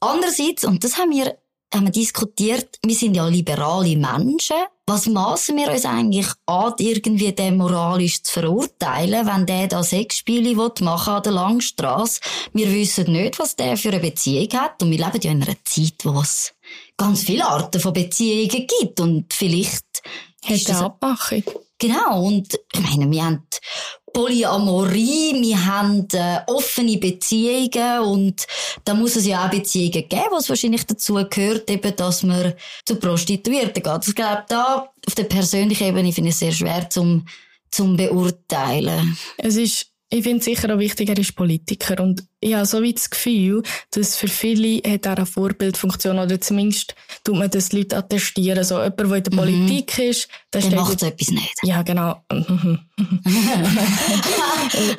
Andererseits, 0.00 0.64
und 0.64 0.82
das 0.82 0.96
haben 0.96 1.10
wir 1.10 1.36
haben 1.72 1.86
wir 1.86 1.92
diskutiert, 1.92 2.78
wir 2.84 2.94
sind 2.94 3.16
ja 3.16 3.26
liberale 3.26 3.96
Menschen. 3.96 4.56
Was 4.86 5.06
maßen 5.06 5.56
wir 5.56 5.70
uns 5.70 5.84
eigentlich 5.84 6.26
an, 6.46 6.74
irgendwie 6.78 7.32
den 7.32 7.56
moralisch 7.56 8.22
zu 8.22 8.32
verurteilen, 8.32 9.26
wenn 9.26 9.46
der 9.46 9.68
da 9.68 9.82
Sexspiele 9.82 10.54
machen 10.80 11.14
an 11.14 11.22
der 11.22 11.32
Langstrasse? 11.32 12.20
Wir 12.52 12.70
wissen 12.72 13.12
nicht, 13.12 13.38
was 13.38 13.56
der 13.56 13.76
für 13.76 13.88
eine 13.90 14.00
Beziehung 14.00 14.48
hat. 14.52 14.82
Und 14.82 14.90
wir 14.90 14.98
leben 14.98 15.20
ja 15.22 15.30
in 15.30 15.42
einer 15.42 15.56
Zeit, 15.64 16.04
wo 16.04 16.20
es 16.20 16.52
ganz 16.96 17.22
viele 17.22 17.46
Arten 17.46 17.80
von 17.80 17.92
Beziehungen 17.92 18.66
gibt. 18.66 19.00
Und 19.00 19.32
vielleicht... 19.32 20.02
Hat 20.44 20.68
eine 20.68 20.84
Abmachung. 20.86 21.44
Genau. 21.78 22.24
Und 22.24 22.58
ich 22.72 22.80
meine, 22.80 23.10
wir 23.10 23.24
haben 23.24 23.46
Polyamorie, 24.12 25.40
wir 25.40 25.66
haben 25.66 26.06
äh, 26.12 26.40
offene 26.46 26.98
Beziehungen 26.98 28.00
und 28.00 28.46
da 28.84 28.94
muss 28.94 29.16
es 29.16 29.26
ja 29.26 29.46
auch 29.46 29.50
Beziehungen 29.50 30.08
geben, 30.08 30.30
was 30.30 30.48
wahrscheinlich 30.48 30.86
dazu 30.86 31.14
gehört, 31.28 31.70
eben, 31.70 31.96
dass 31.96 32.22
man 32.22 32.54
zu 32.84 32.96
Prostituierten 32.96 33.82
geht. 33.82 34.08
Ich 34.08 34.14
glaube, 34.14 34.44
da 34.48 34.88
auf 35.06 35.14
der 35.14 35.24
persönlichen 35.24 35.88
Ebene 35.88 36.12
finde 36.12 36.30
ich 36.30 36.34
es 36.34 36.40
sehr 36.40 36.52
schwer 36.52 36.88
zum, 36.90 37.26
zum 37.70 37.96
beurteilen. 37.96 39.16
Es 39.38 39.56
ist 39.56 39.91
ich 40.12 40.24
finde 40.24 40.44
sicher 40.44 40.74
auch 40.74 40.78
wichtig, 40.78 41.08
er 41.08 41.18
ist 41.18 41.34
Politiker. 41.34 42.02
Und 42.02 42.22
ich 42.38 42.52
habe 42.52 42.66
so 42.66 42.82
wie 42.82 42.92
das 42.92 43.08
Gefühl, 43.08 43.62
dass 43.92 44.14
für 44.14 44.28
viele 44.28 44.82
hat 44.86 45.06
er 45.06 45.16
eine 45.16 45.24
Vorbildfunktion 45.24 46.18
oder 46.18 46.38
zumindest 46.38 46.94
tut 47.24 47.36
man 47.36 47.48
das 47.48 47.72
Leute 47.72 47.96
attestieren. 47.96 48.62
So 48.62 48.74
jemand, 48.74 49.00
der 49.00 49.14
in 49.14 49.22
der 49.22 49.32
mhm. 49.32 49.36
Politik 49.36 49.98
ist, 49.98 50.28
der, 50.52 50.60
der 50.60 50.78
macht 50.78 51.00
so 51.00 51.06
etwas 51.06 51.30
nicht. 51.30 51.54
Ja, 51.62 51.80
genau. 51.80 52.22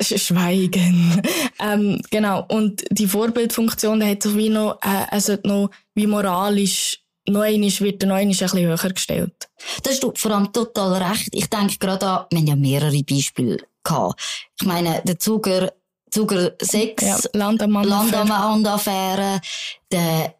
Schweigen. 0.00 1.22
Ähm, 1.60 2.02
genau. 2.10 2.44
Und 2.48 2.82
die 2.90 3.06
Vorbildfunktion, 3.06 4.00
der 4.00 4.10
hat 4.10 4.24
so 4.24 4.36
wie 4.36 4.48
noch, 4.48 4.80
äh, 4.82 5.06
also 5.10 5.38
noch 5.44 5.70
wie 5.94 6.08
moralisch 6.08 6.98
noch 7.26 7.42
einmal 7.42 7.70
wird 7.70 8.02
der 8.02 8.08
noch 8.08 8.16
ein 8.16 8.28
bisschen 8.28 8.58
höher 8.58 8.76
gestellt. 8.76 9.48
Das 9.82 9.94
hast 9.94 10.02
du 10.02 10.12
vor 10.14 10.32
allem 10.32 10.52
total 10.52 11.02
recht. 11.02 11.30
Ich 11.32 11.48
denke 11.48 11.78
gerade 11.78 12.06
an, 12.06 12.26
wir 12.30 12.38
haben 12.38 12.46
ja 12.48 12.56
mehrere 12.56 13.02
Beispiele 13.02 13.58
gehabt. 13.84 14.20
Ich 14.60 14.66
meine, 14.66 15.00
der 15.04 15.18
Zuger, 15.18 15.72
Zuger 16.10 16.52
6, 16.60 17.02
ja, 17.02 17.18
Landamann-Affäre, 17.32 19.40
der 19.90 20.34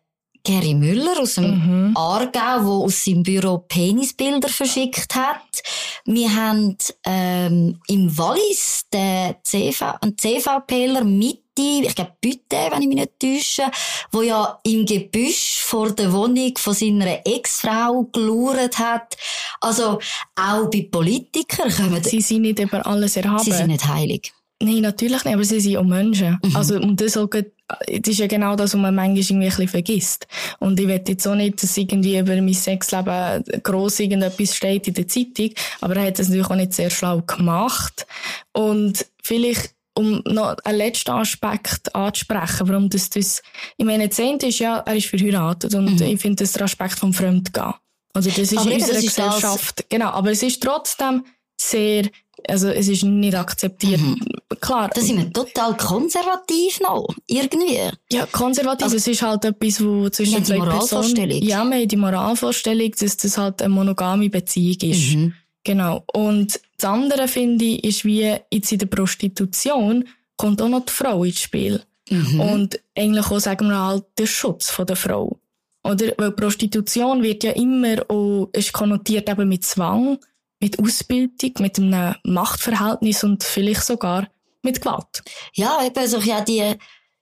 Gary 0.46 0.74
Müller 0.74 1.20
aus 1.20 1.36
dem 1.36 1.88
mhm. 1.88 1.96
Aargau, 1.96 2.30
der 2.30 2.66
aus 2.66 3.04
seinem 3.04 3.22
Büro 3.22 3.58
Penisbilder 3.58 4.48
verschickt 4.48 5.14
hat. 5.14 5.62
Wir 6.04 6.34
haben 6.34 6.76
ähm, 7.06 7.80
im 7.86 8.18
Wallis 8.18 8.84
den 8.92 9.36
CV, 9.42 9.94
einen 10.02 10.18
CVPler 10.18 11.02
mit 11.02 11.43
ich 11.58 11.94
glaube 11.94 12.12
Bütte, 12.20 12.56
wenn 12.70 12.82
ich 12.82 12.88
mich 12.88 12.96
nicht 12.96 13.20
täusche, 13.20 13.70
wo 14.10 14.22
ja 14.22 14.58
im 14.64 14.84
Gebüsch 14.86 15.60
vor 15.60 15.92
der 15.92 16.12
Wohnung 16.12 16.52
von 16.56 16.74
seiner 16.74 17.26
Ex-Frau 17.26 18.04
gelauert 18.12 18.78
hat. 18.78 19.16
Also 19.60 19.98
auch 20.36 20.70
bei 20.70 20.88
Politikern 20.90 21.70
kommen... 21.70 22.02
Sie 22.02 22.20
sind 22.20 22.42
nicht 22.42 22.58
über 22.58 22.86
alles 22.86 23.16
erhaben. 23.16 23.44
Sie 23.44 23.52
sind 23.52 23.68
nicht 23.68 23.86
heilig. 23.86 24.32
Nein, 24.62 24.80
natürlich 24.80 25.24
nicht, 25.24 25.34
aber 25.34 25.44
sie 25.44 25.60
sind 25.60 25.76
auch 25.76 25.84
Menschen. 25.84 26.38
Mhm. 26.42 26.56
Also, 26.56 26.76
und 26.76 27.00
das, 27.00 27.16
auch, 27.16 27.28
das 27.28 27.44
ist 27.88 28.18
ja 28.18 28.26
genau 28.26 28.54
das, 28.56 28.72
was 28.72 28.80
man 28.80 28.94
manchmal 28.94 29.18
irgendwie 29.18 29.34
ein 29.34 29.50
bisschen 29.50 29.68
vergisst. 29.68 30.26
Und 30.60 30.78
ich 30.78 30.86
will 30.86 31.02
jetzt 31.06 31.26
auch 31.26 31.34
nicht, 31.34 31.62
dass 31.62 31.76
irgendwie 31.76 32.18
über 32.18 32.34
mein 32.36 32.54
Sexleben 32.54 33.44
gross 33.62 34.00
irgendetwas 34.00 34.54
steht 34.54 34.88
in 34.88 34.94
der 34.94 35.08
Zeitung, 35.08 35.50
aber 35.80 35.96
er 35.96 36.06
hat 36.06 36.18
das 36.18 36.28
natürlich 36.28 36.50
auch 36.50 36.56
nicht 36.56 36.72
sehr 36.72 36.88
schlau 36.88 37.20
gemacht. 37.22 38.06
Und 38.52 39.04
vielleicht 39.22 39.73
um 39.94 40.22
noch 40.26 40.56
einen 40.64 40.78
letzten 40.78 41.12
Aspekt 41.12 41.94
anzusprechen, 41.94 42.68
warum 42.68 42.90
das, 42.90 43.10
das, 43.10 43.42
ich 43.76 43.84
meine, 43.84 44.08
das 44.08 44.18
eine 44.18 44.38
ist 44.38 44.58
ja, 44.58 44.78
er 44.78 44.96
ist 44.96 45.06
verheiratet 45.06 45.74
und 45.74 46.00
mhm. 46.00 46.06
ich 46.06 46.20
finde 46.20 46.42
das 46.42 46.52
der 46.52 46.62
Aspekt 46.62 46.98
vom 46.98 47.12
Fremdgehen. 47.12 47.74
Also 48.12 48.30
das 48.30 48.38
ist 48.38 48.58
aber 48.58 48.70
in 48.70 48.80
unserer 48.80 49.00
Gesellschaft, 49.00 49.78
das... 49.78 49.86
genau, 49.88 50.10
aber 50.10 50.30
es 50.30 50.42
ist 50.42 50.62
trotzdem 50.62 51.24
sehr, 51.60 52.08
also 52.48 52.68
es 52.68 52.88
ist 52.88 53.04
nicht 53.04 53.36
akzeptiert. 53.36 54.00
Mhm. 54.00 54.20
Klar. 54.60 54.90
Da 54.92 55.00
sind 55.00 55.18
wir 55.18 55.32
total 55.32 55.76
konservativ 55.76 56.80
noch, 56.80 57.08
irgendwie. 57.26 57.78
Ja, 58.10 58.26
konservativ, 58.26 58.84
also, 58.84 58.96
es 58.96 59.06
ist 59.06 59.22
halt 59.22 59.44
etwas, 59.44 59.84
wo 59.84 60.08
zwischen 60.10 60.44
zwei 60.44 60.58
Personen... 60.58 61.30
Ja, 61.30 61.64
wir 61.64 61.76
haben 61.76 61.88
die 61.88 61.96
Moralvorstellung, 61.96 62.92
dass 62.98 63.16
das 63.16 63.38
halt 63.38 63.62
eine 63.62 63.74
monogame 63.74 64.28
Beziehung 64.30 64.90
ist. 64.90 65.14
Mhm. 65.14 65.34
Genau. 65.64 66.04
Und 66.12 66.60
das 66.76 66.90
andere, 66.90 67.26
finde 67.26 67.64
ich, 67.64 67.84
ist 67.84 68.04
wie 68.04 68.36
jetzt 68.52 68.70
in 68.70 68.78
der 68.78 68.86
Prostitution 68.86 70.06
kommt 70.36 70.60
auch 70.60 70.68
noch 70.68 70.84
die 70.84 70.92
Frau 70.92 71.24
ins 71.24 71.40
Spiel. 71.40 71.82
Mhm. 72.10 72.40
Und 72.40 72.80
eigentlich 72.96 73.26
auch, 73.26 73.40
sagen 73.40 73.68
wir 73.68 73.78
halt, 73.78 74.04
der 74.18 74.26
Schutz 74.26 74.70
von 74.70 74.86
der 74.86 74.96
Frau. 74.96 75.38
Oder? 75.82 76.12
Weil 76.16 76.32
Prostitution 76.32 77.22
wird 77.22 77.44
ja 77.44 77.52
immer 77.52 77.98
auch, 78.08 78.48
ist 78.52 78.72
konnotiert 78.72 79.28
eben 79.28 79.48
mit 79.48 79.64
Zwang, 79.64 80.18
mit 80.60 80.78
Ausbildung, 80.78 81.52
mit 81.60 81.78
einem 81.78 82.14
Machtverhältnis 82.24 83.24
und 83.24 83.42
vielleicht 83.42 83.84
sogar 83.84 84.28
mit 84.62 84.80
Gewalt. 84.80 85.22
Ja, 85.54 85.84
eben, 85.84 85.98
also 85.98 86.18
ja, 86.18 86.40
die, 86.40 86.74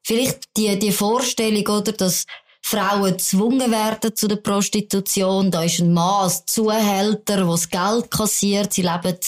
vielleicht 0.02 0.56
die, 0.56 0.78
die 0.78 0.92
Vorstellung, 0.92 1.66
oder, 1.66 1.92
dass 1.92 2.26
Frauen 2.64 3.12
gezwungen 3.12 3.70
werden 3.70 4.14
zu 4.14 4.28
der 4.28 4.36
Prostitution. 4.36 5.50
Da 5.50 5.64
ist 5.64 5.80
ein 5.80 5.92
Mann 5.92 6.24
als 6.24 6.46
Zuhälter, 6.46 7.36
der 7.36 7.46
das 7.46 7.68
Geld 7.68 8.10
kassiert. 8.10 8.72
Sie 8.72 8.82
leben 8.82 9.18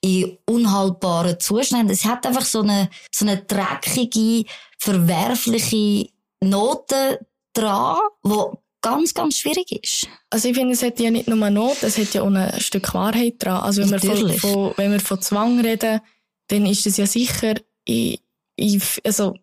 in 0.00 0.38
unhaltbaren 0.46 1.38
Zuständen. 1.38 1.90
Es 1.90 2.04
hat 2.04 2.26
einfach 2.26 2.44
so 2.44 2.60
eine, 2.60 2.90
so 3.14 3.24
eine 3.24 3.38
dreckige, 3.38 4.44
verwerfliche 4.78 6.08
Note 6.40 7.26
dran, 7.54 7.98
wo 8.22 8.60
ganz, 8.82 9.14
ganz 9.14 9.38
schwierig 9.38 9.72
ist. 9.72 10.08
Also 10.30 10.48
ich 10.48 10.56
finde, 10.56 10.72
es 10.72 10.82
hat 10.82 10.98
ja 11.00 11.10
nicht 11.10 11.28
nur 11.28 11.36
eine 11.36 11.54
Note, 11.54 11.86
es 11.86 11.98
hat 11.98 12.12
ja 12.14 12.22
auch 12.22 12.30
ein 12.30 12.60
Stück 12.60 12.92
Wahrheit 12.92 13.34
dran. 13.38 13.60
Also 13.62 13.82
wenn 13.82 13.90
wir 13.90 14.00
von, 14.00 14.32
von, 14.38 14.72
wenn 14.76 14.92
wir 14.92 15.00
von 15.00 15.20
Zwang 15.22 15.60
reden, 15.60 16.00
dann 16.48 16.66
ist 16.66 16.86
es 16.86 16.96
ja 16.96 17.06
sicher, 17.06 17.54
ich, 17.84 18.20
ich, 18.56 18.82
also 19.04 19.34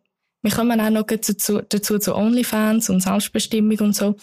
wir 0.42 0.52
kommen 0.52 0.80
auch 0.80 0.90
noch 0.90 1.04
dazu, 1.04 1.62
dazu 1.68 2.00
zu 2.00 2.16
OnlyFans 2.16 2.90
und 2.90 3.02
Selbstbestimmung 3.02 3.80
und 3.80 3.96
so. 3.96 4.16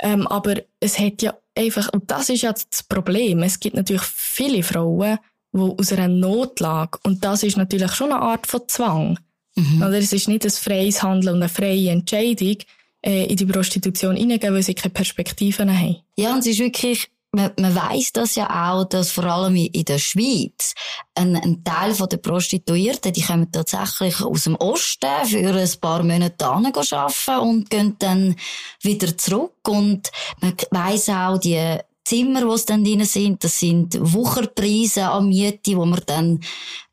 Ähm, 0.00 0.26
aber 0.28 0.56
es 0.80 0.98
hat 0.98 1.22
ja 1.22 1.34
einfach, 1.56 1.92
und 1.92 2.10
das 2.10 2.28
ist 2.28 2.42
ja 2.42 2.52
das 2.52 2.82
Problem, 2.84 3.42
es 3.42 3.58
gibt 3.58 3.76
natürlich 3.76 4.02
viele 4.02 4.62
Frauen, 4.62 5.18
die 5.52 5.58
aus 5.58 5.92
einer 5.92 6.08
Notlage, 6.08 6.98
und 7.02 7.24
das 7.24 7.42
ist 7.42 7.56
natürlich 7.56 7.92
schon 7.92 8.12
eine 8.12 8.20
Art 8.20 8.46
von 8.46 8.62
Zwang. 8.68 9.18
Mhm. 9.56 9.82
Oder 9.82 9.98
es 9.98 10.12
ist 10.12 10.28
nicht 10.28 10.44
ein 10.44 10.50
freies 10.50 11.02
Handeln 11.02 11.34
und 11.34 11.42
eine 11.42 11.48
freie 11.48 11.90
Entscheidung, 11.90 12.58
äh, 13.04 13.26
in 13.26 13.36
die 13.36 13.46
Prostitution 13.46 14.16
hineingehen, 14.16 14.54
weil 14.54 14.62
sie 14.62 14.74
keine 14.74 14.94
Perspektiven 14.94 15.76
haben. 15.76 15.96
Ja, 16.16 16.32
und 16.32 16.40
es 16.40 16.46
ist 16.46 16.58
wirklich 16.58 17.08
man, 17.32 17.52
man 17.58 17.74
weiß 17.74 18.12
das 18.12 18.34
ja 18.36 18.72
auch, 18.72 18.84
dass 18.84 19.10
vor 19.10 19.24
allem 19.24 19.56
in 19.56 19.84
der 19.84 19.98
Schweiz 19.98 20.74
ein, 21.14 21.36
ein 21.36 21.62
Teil 21.62 21.94
der 21.94 22.16
Prostituierten, 22.16 23.12
die 23.12 23.22
kommen 23.22 23.52
tatsächlich 23.52 24.20
aus 24.22 24.44
dem 24.44 24.56
Osten 24.56 25.26
für 25.26 25.38
ein 25.38 25.80
paar 25.80 26.02
Monate 26.02 26.46
arbeiten 26.46 27.38
und 27.40 27.70
gehen 27.70 27.96
dann 27.98 28.34
wieder 28.82 29.16
zurück. 29.16 29.68
Und 29.68 30.10
man 30.40 30.54
weiß 30.70 31.10
auch, 31.10 31.38
die 31.38 31.78
Zimmer, 32.04 32.40
die 32.40 32.64
dann 32.64 32.84
drin 32.84 33.04
sind, 33.04 33.44
das 33.44 33.60
sind 33.60 33.98
Wucherpreise 34.00 35.10
an 35.10 35.28
Miete, 35.28 35.76
wo 35.76 35.84
man 35.84 36.02
dann 36.06 36.40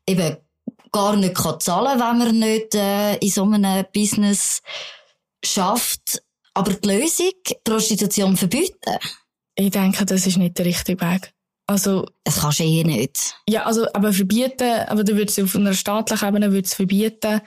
eben 0.06 0.36
gar 0.92 1.16
nicht 1.16 1.36
zahlen 1.36 1.98
kann, 1.98 2.20
wenn 2.20 2.26
man 2.26 2.38
nicht 2.38 2.74
äh, 2.74 3.16
in 3.16 3.30
so 3.30 3.44
einem 3.44 3.84
Business 3.92 4.60
schafft. 5.42 6.22
aber 6.54 6.74
die 6.74 6.88
Lösung, 6.88 7.32
Prostitution 7.64 8.36
verbieten? 8.36 8.98
Ich 9.56 9.70
denke, 9.70 10.04
das 10.04 10.26
ist 10.26 10.36
nicht 10.36 10.58
der 10.58 10.66
richtige 10.66 11.00
Weg. 11.00 11.32
Also. 11.66 12.06
Das 12.24 12.40
kannst 12.40 12.60
du 12.60 12.64
eh 12.64 12.84
nicht. 12.84 13.34
Ja, 13.48 13.64
also, 13.64 13.86
aber 13.92 14.12
verbieten, 14.12 14.86
aber 14.86 15.02
du 15.02 15.16
würdest 15.16 15.40
auf 15.40 15.56
einer 15.56 15.74
staatlichen 15.74 16.28
Ebene 16.28 16.52
würdest 16.52 16.74
verbieten, 16.74 17.40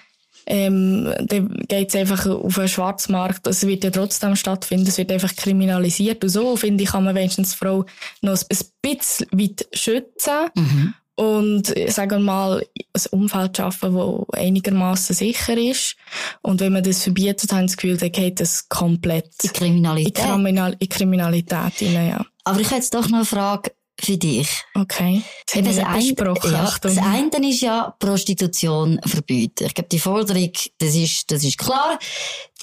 ähm, 0.45 1.13
dann 1.19 1.49
geht 1.67 1.89
es 1.89 1.95
einfach 1.95 2.25
auf 2.25 2.57
einen 2.57 2.67
Schwarzmarkt. 2.67 3.45
Es 3.45 3.67
wird 3.67 3.83
ja 3.83 3.91
trotzdem 3.91 4.35
stattfinden. 4.35 4.87
Es 4.87 4.97
wird 4.97 5.11
einfach 5.11 5.35
kriminalisiert. 5.35 6.23
Und 6.23 6.29
so, 6.29 6.55
finde 6.55 6.83
ich, 6.83 6.89
kann 6.89 7.03
man 7.03 7.15
wenigstens 7.15 7.53
Frau 7.53 7.85
noch 8.21 8.37
ein 8.37 8.57
bisschen 8.81 9.27
weit 9.31 9.67
schützen. 9.73 10.49
Mhm. 10.55 10.93
Und, 11.19 11.73
sagen 11.89 12.11
wir 12.11 12.19
mal, 12.19 12.65
ein 12.93 13.01
Umfeld 13.11 13.57
schaffen, 13.57 13.93
das 13.93 14.39
einigermaßen 14.39 15.13
sicher 15.13 15.57
ist. 15.57 15.97
Und 16.41 16.61
wenn 16.61 16.71
man 16.71 16.81
das 16.81 17.03
verbietet, 17.03 17.51
haben 17.51 17.67
sie 17.67 17.75
das 17.75 17.77
Gefühl, 17.77 17.97
dann 17.97 18.11
geht 18.13 18.39
das 18.39 18.69
komplett 18.69 19.29
in 19.43 19.51
Kriminalität. 19.51 20.17
In, 20.17 20.23
Kriminal 20.23 20.75
in 20.79 20.87
Kriminalität 20.87 21.73
hinein, 21.75 22.09
ja. 22.11 22.25
Aber 22.45 22.61
ich 22.61 22.67
hätte 22.67 22.75
jetzt 22.75 22.93
doch 22.93 23.09
noch 23.09 23.17
eine 23.17 23.25
Frage 23.25 23.71
für 23.99 24.17
dich. 24.17 24.47
Okay. 24.75 25.21
Das, 25.45 25.55
Eben, 25.57 25.67
das, 25.67 25.77
ein, 25.77 26.51
ja, 26.53 26.73
das 26.81 26.97
eine 26.97 27.49
ist 27.49 27.61
ja 27.61 27.93
Prostitution 27.99 28.99
verbieten. 29.05 29.65
Ich 29.65 29.73
glaube, 29.73 29.89
die 29.89 29.99
Forderung, 29.99 30.51
das 30.77 30.95
ist, 30.95 31.29
das 31.29 31.43
ist 31.43 31.57
klar. 31.57 31.99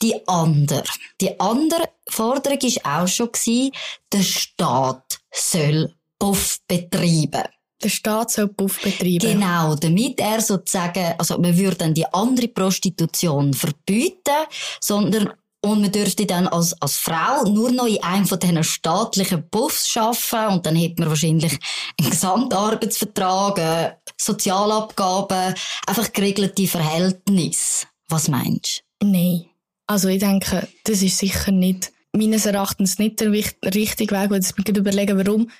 Die 0.00 0.14
andere, 0.26 0.82
die 1.20 1.38
andere 1.38 1.90
Forderung 2.08 2.58
ist 2.62 2.86
auch 2.86 3.06
schon 3.06 3.30
gewesen, 3.32 3.72
der 4.10 4.22
Staat 4.22 5.18
soll 5.30 5.92
Puff 6.18 6.58
betreiben. 6.66 7.44
Der 7.82 7.88
Staat 7.90 8.30
soll 8.30 8.48
betreiben. 8.48 9.18
Genau, 9.18 9.74
damit 9.74 10.18
er 10.20 10.40
sozusagen, 10.40 11.14
also 11.18 11.38
man 11.38 11.56
würde 11.56 11.76
dann 11.76 11.94
die 11.94 12.06
andere 12.06 12.48
Prostitution 12.48 13.52
verbieten, 13.52 14.46
sondern 14.80 15.32
und 15.66 15.80
man 15.80 15.90
dürfte 15.90 16.26
dann 16.26 16.46
als, 16.46 16.80
als 16.80 16.96
Frau 16.96 17.44
nur 17.44 17.72
noch 17.72 17.86
in 17.86 18.02
einem 18.02 18.26
von 18.26 18.38
diesen 18.38 18.62
staatlichen 18.62 19.48
Buffs 19.50 19.96
arbeiten 19.96 20.54
und 20.54 20.66
dann 20.66 20.76
hätte 20.76 21.00
man 21.00 21.08
wahrscheinlich 21.08 21.58
einen 21.98 22.10
Gesamtarbeitsvertrag, 22.10 23.58
äh, 23.58 23.92
Sozialabgaben, 24.16 25.54
einfach 25.86 26.12
geregelte 26.12 26.66
Verhältnisse. 26.68 27.86
Was 28.08 28.28
meinst 28.28 28.84
du? 29.00 29.08
Nein. 29.08 29.46
Also 29.88 30.08
ich 30.08 30.20
denke, 30.20 30.68
das 30.84 31.02
ist 31.02 31.18
sicher 31.18 31.52
nicht, 31.52 31.92
meines 32.12 32.46
Erachtens 32.46 32.98
nicht 32.98 33.20
der 33.20 33.32
richtige 33.32 34.14
Weg, 34.14 34.30
weil 34.30 34.40
ich 34.40 34.56
mir 34.56 34.78
überlegen, 34.78 35.18
warum. 35.18 35.50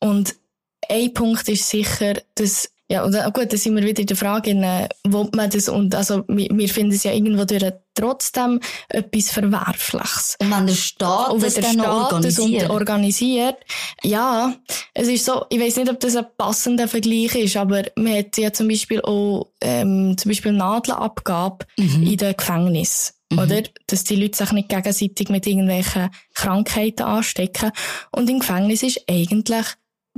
Und 0.00 0.36
ein 0.88 1.12
Punkt 1.14 1.48
ist 1.48 1.68
sicher, 1.68 2.14
dass 2.34 2.70
ja, 2.86 3.02
und 3.02 3.14
äh, 3.14 3.30
gut, 3.32 3.50
da 3.50 3.56
sind 3.56 3.76
wir 3.76 3.82
wieder 3.82 4.00
in 4.00 4.06
der 4.06 4.16
Frage, 4.16 4.50
äh, 4.50 4.88
wo 5.08 5.26
man 5.34 5.48
das, 5.48 5.70
und 5.70 5.94
also, 5.94 6.22
wir, 6.28 6.48
wir 6.52 6.68
finden 6.68 6.92
es 6.92 7.02
ja 7.04 7.12
irgendwo 7.12 7.46
durch 7.46 7.64
trotzdem 7.94 8.60
etwas 8.90 9.30
Verwerfliches. 9.30 10.36
Und 10.38 10.50
wenn 10.50 10.66
der 10.66 10.74
Staat 10.74 11.32
und 11.32 11.42
das 11.42 11.54
der 11.54 11.62
dann 11.62 11.74
Staat 11.74 12.12
organisiert. 12.12 12.62
Das 12.62 12.70
organisiert. 12.70 13.56
Ja, 14.02 14.54
es 14.92 15.08
ist 15.08 15.24
so, 15.24 15.46
ich 15.48 15.60
weiß 15.60 15.76
nicht, 15.76 15.90
ob 15.90 15.98
das 16.00 16.14
ein 16.14 16.26
passender 16.36 16.86
Vergleich 16.86 17.34
ist, 17.36 17.56
aber 17.56 17.84
man 17.96 18.18
hat 18.18 18.36
ja 18.36 18.52
zum 18.52 18.68
Beispiel 18.68 19.00
auch, 19.00 19.48
ähm, 19.62 20.18
zum 20.18 20.30
Beispiel 20.30 20.52
Nadelabgabe 20.52 21.64
mhm. 21.78 22.06
in 22.06 22.16
den 22.18 22.36
Gefängnissen. 22.36 23.14
Mhm. 23.30 23.38
Oder? 23.38 23.62
Dass 23.86 24.04
die 24.04 24.16
Leute 24.16 24.36
sich 24.36 24.52
nicht 24.52 24.68
gegenseitig 24.68 25.30
mit 25.30 25.46
irgendwelchen 25.46 26.10
Krankheiten 26.34 27.02
anstecken. 27.02 27.72
Und 28.10 28.28
im 28.28 28.40
Gefängnis 28.40 28.82
ist 28.82 29.00
eigentlich 29.08 29.66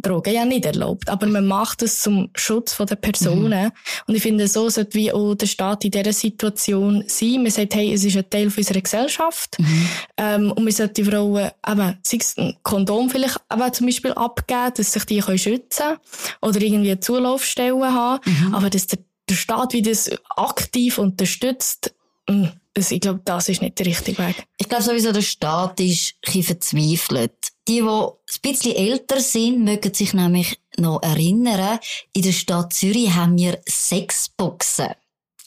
Drogen 0.02 0.35
ja 0.35 0.44
nicht 0.44 0.66
erlaubt. 0.66 1.09
Aber 1.09 1.26
man 1.26 1.46
macht 1.46 1.82
es 1.82 2.00
zum 2.02 2.30
Schutz 2.35 2.76
der 2.76 2.96
Personen. 2.96 3.64
Mhm. 3.64 3.72
Und 4.06 4.14
ich 4.14 4.22
finde, 4.22 4.46
so 4.46 4.68
sollte 4.68 4.94
wie 4.94 5.12
auch 5.12 5.35
der 5.35 5.46
Staat 5.46 5.85
in 5.85 5.90
dieser 5.90 6.12
Situation 6.12 7.04
sein. 7.06 7.42
Man 7.42 7.50
sagt, 7.50 7.74
hey, 7.74 7.92
es 7.92 8.04
ist 8.04 8.16
ein 8.16 8.28
Teil 8.28 8.52
unserer 8.54 8.80
Gesellschaft. 8.80 9.59
Mhm. 9.59 9.88
Ähm, 10.18 10.52
und 10.52 10.64
man 10.64 10.72
sollte 10.72 11.02
die 11.02 11.11
Frauen 11.11 11.50
eben, 11.66 11.98
sei 12.02 12.18
es 12.20 12.37
ein 12.37 12.56
Kondom 12.62 13.09
vielleicht 13.11 13.40
eben 13.52 13.72
zum 13.72 13.87
Beispiel 13.87 14.12
abgeben, 14.12 14.72
dass 14.76 14.92
sich 14.92 15.04
die 15.04 15.20
können 15.20 15.38
schützen 15.38 15.85
können. 15.87 15.98
Oder 16.42 16.61
irgendwie 16.61 17.00
Zulaufstellen 17.00 17.82
haben. 17.82 18.20
Mhm. 18.24 18.54
Aber 18.54 18.70
dass 18.70 18.87
der, 18.87 18.98
der 19.28 19.35
Staat 19.35 19.72
wie 19.72 19.82
das 19.82 20.11
aktiv 20.37 20.98
unterstützt, 20.98 21.94
mh, 22.28 22.52
das, 22.74 22.90
ich 22.90 23.00
glaube, 23.00 23.22
das 23.24 23.48
ist 23.48 23.62
nicht 23.62 23.78
der 23.78 23.87
richtige 23.87 24.18
Weg. 24.18 24.44
Ich 24.59 24.68
glaube 24.68 24.85
sowieso, 24.85 25.11
der 25.11 25.22
Staat 25.22 25.80
ist 25.80 26.14
ein 26.26 26.42
verzweifelt. 26.42 27.32
Die, 27.68 27.81
die 27.81 27.88
ein 27.88 28.12
bisschen 28.42 28.76
älter 28.76 29.20
sind, 29.20 29.64
mögen 29.64 29.92
sich 29.92 30.12
nämlich 30.12 30.59
noch 30.76 31.02
erinnern, 31.02 31.79
in 32.12 32.22
der 32.22 32.33
Stadt 32.33 32.72
Zürich 32.72 33.12
haben 33.12 33.37
wir 33.37 33.61
Sexboxen 33.68 34.90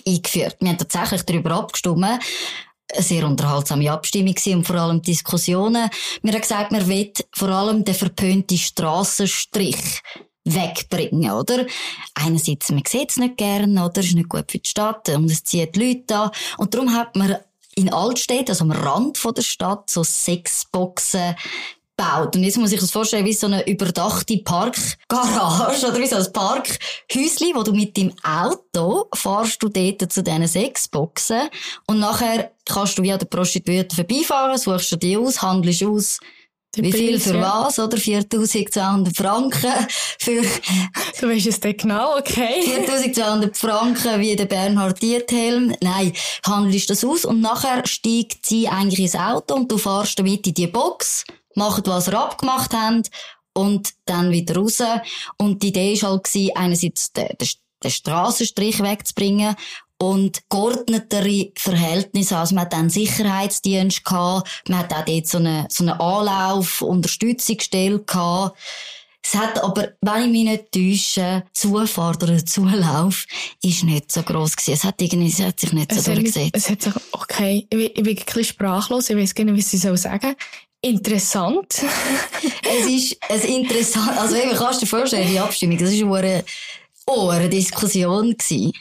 eingeführt. 0.05 0.57
Wir 0.59 0.69
haben 0.69 0.77
tatsächlich 0.77 1.23
darüber 1.23 1.51
abgestimmt. 1.51 2.03
Eine 2.03 2.19
sehr 2.97 3.25
unterhaltsame 3.25 3.91
Abstimmung 3.91 4.35
und 4.47 4.65
vor 4.65 4.75
allem 4.75 5.01
Diskussionen. 5.01 5.89
Wir 6.21 6.33
haben 6.33 6.41
gesagt, 6.41 6.71
wir 6.71 6.87
wollen 6.87 7.13
vor 7.33 7.49
allem 7.49 7.85
den 7.85 7.95
verpönten 7.95 8.57
Strassenstrich 8.57 10.01
wegbringen, 10.43 11.31
oder? 11.31 11.67
Einerseits, 12.15 12.69
man 12.71 12.83
sieht 12.87 13.11
es 13.11 13.17
nicht 13.17 13.37
gern, 13.37 13.77
oder? 13.77 14.01
Ist 14.01 14.15
nicht 14.15 14.29
gut 14.29 14.51
für 14.51 14.57
die 14.57 14.69
Stadt 14.69 15.07
und 15.09 15.29
es 15.29 15.43
zieht 15.43 15.77
Leute 15.77 16.15
an. 16.15 16.31
Und 16.57 16.73
darum 16.73 16.93
hat 16.93 17.15
man 17.15 17.37
in 17.75 17.93
Altstädten, 17.93 18.49
also 18.49 18.65
am 18.65 18.71
Rand 18.71 19.23
der 19.37 19.41
Stadt, 19.41 19.89
so 19.89 20.03
Sexboxen 20.03 21.35
gebaut. 21.99 22.35
Und 22.35 22.43
jetzt 22.43 22.57
muss 22.57 22.71
ich 22.71 22.79
das 22.79 22.91
vorstellen, 22.91 23.25
wie 23.25 23.33
so 23.33 23.47
eine 23.47 23.67
überdachte 23.67 24.37
Parkgarage 24.37 25.87
oder 25.87 25.99
wie 25.99 26.07
so 26.07 26.15
ein 26.15 26.33
Parkhäuschen, 26.33 27.55
wo 27.55 27.63
du 27.63 27.73
mit 27.73 27.95
dem 27.97 28.13
Auto 28.23 29.05
fahrst 29.13 29.61
du 29.61 29.69
dort 29.69 30.11
zu 30.11 30.23
diesen 30.23 30.47
Sexboxen 30.47 31.49
und 31.87 31.99
nachher 31.99 32.51
kannst 32.65 32.97
du 32.97 33.03
wie 33.03 33.11
an 33.11 33.19
der 33.19 33.25
Prostituierten 33.25 33.95
vorbeifahren, 33.95 34.57
suchst 34.57 34.91
du 34.93 34.95
die 34.95 35.17
aus, 35.17 35.41
handelst 35.41 35.83
aus, 35.83 36.19
wie 36.75 36.91
viel 36.91 37.19
für 37.19 37.41
was, 37.41 37.79
oder? 37.79 37.97
4200 37.97 39.15
Franken 39.15 39.87
für... 40.19 40.43
Du 41.19 41.27
weißt 41.27 41.47
es 41.47 41.59
dann 41.59 41.75
genau, 41.75 42.17
okay. 42.17 42.61
4200 42.63 43.57
Franken 43.57 44.21
wie 44.21 44.37
der 44.37 44.45
Bernhard 44.45 45.01
Diethelm. 45.01 45.75
Nein, 45.81 46.13
handelst 46.45 46.89
das 46.89 47.03
aus 47.03 47.25
und 47.25 47.41
nachher 47.41 47.85
steigt 47.85 48.45
sie 48.45 48.69
eigentlich 48.69 48.99
ins 48.99 49.15
Auto 49.15 49.55
und 49.55 49.69
du 49.69 49.77
fahrst 49.77 50.17
damit 50.17 50.47
in 50.47 50.53
die 50.53 50.67
Box, 50.67 51.25
macht, 51.55 51.87
was 51.87 52.07
ihr 52.07 52.19
abgemacht 52.19 52.73
habt 52.73 53.09
und 53.53 53.89
dann 54.05 54.31
wieder 54.31 54.55
raus. 54.55 54.81
Und 55.37 55.63
die 55.63 55.69
Idee 55.69 56.01
war 56.01 56.11
halt, 56.11 56.27
einerseits 56.55 57.11
den, 57.13 57.27
den, 57.39 57.91
Strassenstrich 57.91 58.81
wegzubringen 58.83 59.55
und 59.97 60.41
geordnetere 60.49 61.51
Verhältnisse. 61.57 62.37
Also 62.37 62.55
man 62.55 62.65
hat 62.65 62.73
dann 62.73 62.89
Sicherheitsdienst 62.89 64.03
gehabt, 64.03 64.63
man 64.67 64.79
hat 64.79 64.93
auch 64.93 65.05
dort 65.05 65.27
so 65.27 65.37
eine, 65.37 65.67
so 65.69 65.83
eine 65.83 65.99
Anlauf, 65.99 66.81
Unterstützungsstelle 66.81 67.99
gehabt. 67.99 68.57
Es 69.21 69.35
hat 69.35 69.61
aber, 69.61 69.89
wenn 70.01 70.23
ich 70.23 70.29
mich 70.29 70.43
nicht 70.45 70.71
täusche, 70.71 71.43
Zufahrt 71.53 72.23
oder 72.23 72.43
Zulauf 72.43 73.25
ist 73.61 73.83
nicht 73.83 74.11
so 74.11 74.23
gross 74.23 74.55
gewesen. 74.55 74.73
Es 74.73 74.83
hat 74.83 75.01
irgendwie, 75.01 75.27
es 75.27 75.39
hat 75.39 75.59
sich 75.59 75.73
nicht 75.73 75.93
so 75.93 76.01
durchgesetzt. 76.01 76.51
Es 76.53 76.69
hat 76.69 76.81
sich, 76.81 76.93
okay, 77.11 77.67
ich 77.69 77.69
bin, 77.69 77.81
ich 77.81 77.93
bin 77.93 78.17
ein 78.17 78.25
bisschen 78.25 78.43
sprachlos, 78.45 79.09
ich 79.09 79.17
weiß 79.17 79.35
gar 79.35 79.43
nicht, 79.43 79.57
was 79.57 79.73
ich 79.73 79.81
soll 79.81 79.97
sagen. 79.97 80.35
Interessant. 80.81 81.73
es 82.63 82.85
ist 82.85 83.17
es 83.27 83.45
interessant, 83.45 84.17
also 84.17 84.35
eben, 84.35 84.55
kannst 84.55 84.81
du 84.81 84.85
dir 84.85 84.89
vorstellen, 84.89 85.29
die 85.29 85.39
Abstimmung, 85.39 85.77
das 85.77 85.91
war 86.01 86.19
eine, 86.19 86.45
oh, 87.05 87.29
eine 87.29 87.49
Diskussion 87.49 88.37
gewesen. 88.37 88.71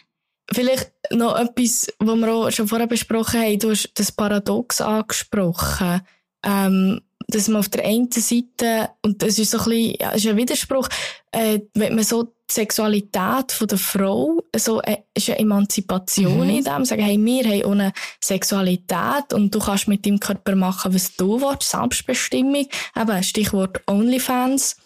Vielleicht 0.50 0.92
noch 1.10 1.36
etwas, 1.36 1.88
was 1.98 2.16
wir 2.16 2.32
auch 2.32 2.50
schon 2.50 2.68
vorher 2.68 2.86
besprochen 2.86 3.40
haben. 3.40 3.58
Du 3.58 3.70
hast 3.70 3.90
das 3.94 4.12
Paradox 4.12 4.80
angesprochen. 4.80 6.00
Ähm, 6.44 7.00
dass 7.28 7.48
man 7.48 7.60
auf 7.60 7.68
der 7.68 7.84
einen 7.84 8.10
Seite, 8.10 8.90
und 9.02 9.22
das 9.22 9.38
ist 9.38 9.50
so 9.50 9.58
ein 9.58 9.64
bisschen, 9.64 9.96
ja, 10.00 10.10
ist 10.10 10.26
ein 10.26 10.36
Widerspruch, 10.36 10.88
äh, 11.32 11.60
wenn 11.74 11.94
man 11.94 12.04
so 12.04 12.34
die 12.50 12.54
Sexualität 12.54 13.52
von 13.52 13.68
der 13.68 13.78
Frau, 13.78 14.42
so, 14.56 14.80
äh, 14.82 14.98
ist 15.14 15.28
eine 15.28 15.38
Emanzipation 15.40 16.46
mhm. 16.46 16.56
in 16.56 16.64
dem, 16.64 16.84
sagen, 16.84 17.02
hey, 17.02 17.18
wir 17.18 17.44
haben 17.44 17.64
auch 17.64 17.70
eine 17.72 17.92
Sexualität 18.22 19.32
und 19.32 19.54
du 19.54 19.58
kannst 19.58 19.88
mit 19.88 20.06
deinem 20.06 20.20
Körper 20.20 20.56
machen, 20.56 20.94
was 20.94 21.14
du 21.16 21.40
willst, 21.40 21.70
Selbstbestimmung, 21.70 22.66
eben, 22.96 23.22
Stichwort 23.22 23.82
OnlyFans. 23.86 24.76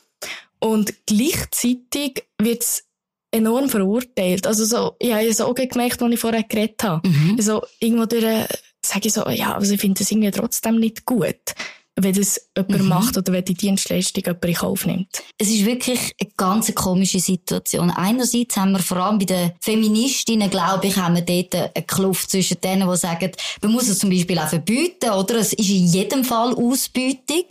Und 0.58 0.94
gleichzeitig 1.06 2.24
wird's 2.40 2.84
enorm 3.32 3.68
verurteilt. 3.68 4.46
Also 4.46 4.64
so, 4.64 4.96
ich 4.98 5.12
habe 5.12 5.32
so 5.32 5.46
auch 5.46 5.54
gemerkt, 5.54 6.02
als 6.02 6.12
ich 6.12 6.20
vorher 6.20 6.42
geredet 6.42 6.82
habe. 6.84 7.08
Mhm. 7.08 7.34
Also 7.36 7.62
irgendwo 7.80 8.06
durch, 8.06 8.46
sage 8.84 9.08
ich 9.08 9.12
so, 9.12 9.28
ja, 9.28 9.54
also 9.54 9.74
ich 9.74 9.80
finde 9.80 9.98
das 9.98 10.10
irgendwie 10.10 10.30
trotzdem 10.30 10.78
nicht 10.78 11.04
gut 11.04 11.54
wenn 11.96 12.14
das 12.14 12.48
jemand 12.56 12.82
mhm. 12.82 12.88
macht 12.88 13.16
oder 13.16 13.32
wenn 13.32 13.44
die 13.44 13.54
Dienstleistung 13.54 14.24
jemand 14.24 14.44
in 14.44 14.54
Kauf 14.54 14.86
nimmt. 14.86 15.22
Es 15.38 15.48
ist 15.48 15.64
wirklich 15.64 16.14
eine 16.20 16.30
ganz 16.36 16.74
komische 16.74 17.20
Situation. 17.20 17.90
Einerseits 17.90 18.56
haben 18.56 18.72
wir 18.72 18.78
vor 18.78 18.96
allem 18.98 19.18
bei 19.18 19.26
den 19.26 19.52
Feministinnen, 19.60 20.48
glaube 20.48 20.86
ich, 20.86 20.96
haben 20.96 21.16
wir 21.16 21.22
dort 21.22 21.72
eine 21.74 21.84
Kluft 21.84 22.30
zwischen 22.30 22.60
denen, 22.60 22.88
die 22.88 22.96
sagen, 22.96 23.32
man 23.60 23.72
muss 23.72 23.88
es 23.88 23.98
zum 23.98 24.10
Beispiel 24.10 24.38
auch 24.38 24.48
verbieten, 24.48 25.10
oder? 25.10 25.36
Es 25.36 25.52
ist 25.52 25.68
in 25.68 25.86
jedem 25.86 26.24
Fall 26.24 26.54
Ausbeutung. 26.54 27.44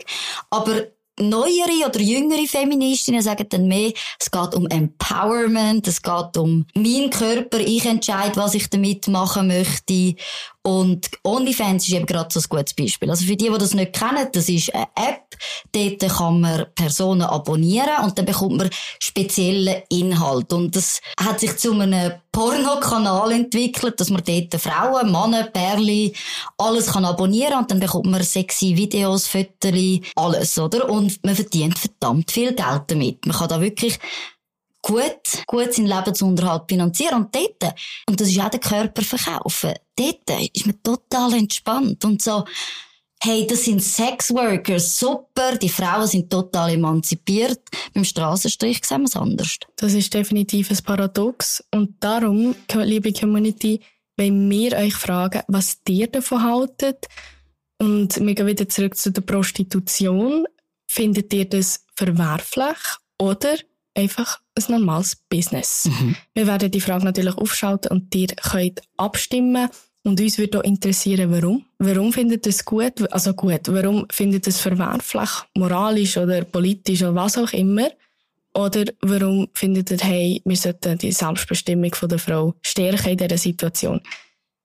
Aber 0.50 0.86
neuere 1.20 1.86
oder 1.86 2.00
jüngere 2.00 2.46
Feministinnen 2.46 3.22
sagen 3.22 3.46
dann 3.48 3.68
mehr, 3.68 3.92
es 4.18 4.30
geht 4.30 4.54
um 4.54 4.66
Empowerment, 4.66 5.86
es 5.86 6.02
geht 6.02 6.36
um 6.36 6.66
mein 6.74 7.10
Körper, 7.10 7.60
ich 7.60 7.84
entscheide, 7.84 8.36
was 8.36 8.54
ich 8.54 8.68
damit 8.70 9.08
machen 9.08 9.48
möchte. 9.48 10.14
Und 10.64 11.10
OnlyFans 11.24 11.88
ist 11.88 11.94
eben 11.94 12.06
gerade 12.06 12.32
so 12.32 12.38
ein 12.38 12.46
gutes 12.48 12.74
Beispiel. 12.74 13.10
Also 13.10 13.24
für 13.24 13.36
die, 13.36 13.50
die 13.50 13.58
das 13.58 13.74
nicht 13.74 13.92
kennen, 13.92 14.28
das 14.32 14.48
ist 14.48 14.72
eine 14.72 14.86
App, 14.94 15.36
dort 15.72 16.12
kann 16.12 16.40
man 16.40 16.66
Personen 16.76 17.22
abonnieren 17.22 18.04
und 18.04 18.16
dann 18.16 18.26
bekommt 18.26 18.58
man 18.58 18.70
spezielle 19.00 19.82
Inhalt. 19.88 20.52
Und 20.52 20.76
das 20.76 21.00
hat 21.18 21.40
sich 21.40 21.56
zu 21.56 21.72
einem 21.72 22.12
Pornokanal 22.30 23.32
entwickelt, 23.32 23.98
dass 24.00 24.10
man 24.10 24.22
dort 24.24 24.54
Frauen, 24.60 25.10
Männer, 25.10 25.44
Perli, 25.44 26.14
alles 26.56 26.92
kann 26.92 27.04
abonnieren 27.04 27.58
und 27.58 27.70
dann 27.70 27.80
bekommt 27.80 28.06
man 28.06 28.22
sexy 28.22 28.76
Videos, 28.76 29.26
Fotos, 29.26 30.00
alles, 30.14 30.58
oder? 30.58 30.88
Und 30.88 31.22
man 31.24 31.34
verdient 31.34 31.78
verdammt 31.78 32.30
viel 32.30 32.54
Geld 32.54 32.82
damit. 32.86 33.26
Man 33.26 33.36
kann 33.36 33.48
da 33.48 33.60
wirklich 33.60 33.98
gut, 34.82 35.44
gut 35.46 35.72
seinen 35.72 35.86
Lebensunterhalt 35.86 36.64
finanzieren. 36.68 37.22
Und 37.22 37.34
dort, 37.34 37.74
und 38.08 38.20
das 38.20 38.28
ist 38.28 38.40
auch 38.40 38.50
der 38.50 38.60
Körper 38.60 39.02
verkaufen, 39.02 39.74
dort 39.96 40.50
ist 40.52 40.66
man 40.66 40.82
total 40.82 41.34
entspannt 41.34 42.04
und 42.04 42.20
so, 42.20 42.44
hey, 43.22 43.46
das 43.46 43.64
sind 43.64 43.80
Sexworkers, 43.80 44.98
super, 44.98 45.56
die 45.56 45.68
Frauen 45.68 46.08
sind 46.08 46.28
total 46.28 46.72
emanzipiert. 46.72 47.60
Beim 47.94 48.04
Strassenstrich 48.04 48.84
sehen 48.84 49.02
wir 49.02 49.06
es 49.06 49.16
anders. 49.16 49.58
Das 49.76 49.94
ist 49.94 50.12
definitiv 50.12 50.70
ein 50.70 50.78
Paradox. 50.84 51.62
Und 51.72 52.02
darum, 52.02 52.56
liebe 52.74 53.12
Community, 53.12 53.80
wenn 54.16 54.50
wir 54.50 54.76
euch 54.76 54.94
fragen, 54.94 55.42
was 55.46 55.78
ihr 55.88 56.08
davon 56.08 56.42
haltet, 56.42 57.06
und 57.78 58.16
wir 58.20 58.34
gehen 58.34 58.46
wieder 58.46 58.68
zurück 58.68 58.96
zu 58.96 59.10
der 59.10 59.22
Prostitution, 59.22 60.46
findet 60.88 61.32
ihr 61.32 61.48
das 61.48 61.84
verwerflich 61.96 62.76
oder 63.18 63.56
einfach 63.94 64.40
ein 64.56 64.64
normales 64.68 65.16
Business? 65.16 65.86
Mhm. 65.86 66.16
Wir 66.34 66.46
werden 66.46 66.70
die 66.70 66.80
Frage 66.80 67.04
natürlich 67.04 67.36
aufschalten 67.36 67.90
und 67.90 68.14
ihr 68.14 68.28
könnt 68.28 68.82
abstimmen. 68.96 69.68
Und 70.04 70.20
uns 70.20 70.36
würde 70.36 70.58
auch 70.58 70.64
interessieren, 70.64 71.30
warum. 71.30 71.64
Warum 71.78 72.12
findet 72.12 72.46
es 72.46 72.64
gut, 72.64 73.12
also 73.12 73.34
gut, 73.34 73.68
warum 73.68 74.06
findet 74.10 74.48
es 74.48 74.60
verwerflich, 74.60 75.30
moralisch 75.56 76.16
oder 76.16 76.44
politisch 76.44 77.02
oder 77.02 77.14
was 77.14 77.38
auch 77.38 77.52
immer? 77.52 77.88
Oder 78.54 78.84
warum 79.00 79.48
findet 79.54 79.90
ihr, 79.92 79.98
hey, 79.98 80.42
wir 80.44 80.56
sollten 80.56 80.98
die 80.98 81.12
Selbstbestimmung 81.12 81.94
von 81.94 82.08
der 82.08 82.18
Frau 82.18 82.54
stärken 82.62 83.10
in 83.10 83.16
dieser 83.16 83.38
Situation? 83.38 84.00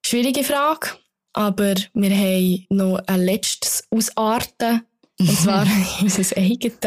Schwierige 0.05 0.43
Frage, 0.43 0.89
aber 1.33 1.75
wir 1.93 2.17
haben 2.17 2.65
noch 2.69 2.99
ein 3.05 3.21
letztes 3.21 3.83
Ausarten 3.91 4.81
und 5.19 5.32
zwar 5.32 5.65
unser 6.01 6.38
eigenes, 6.38 6.77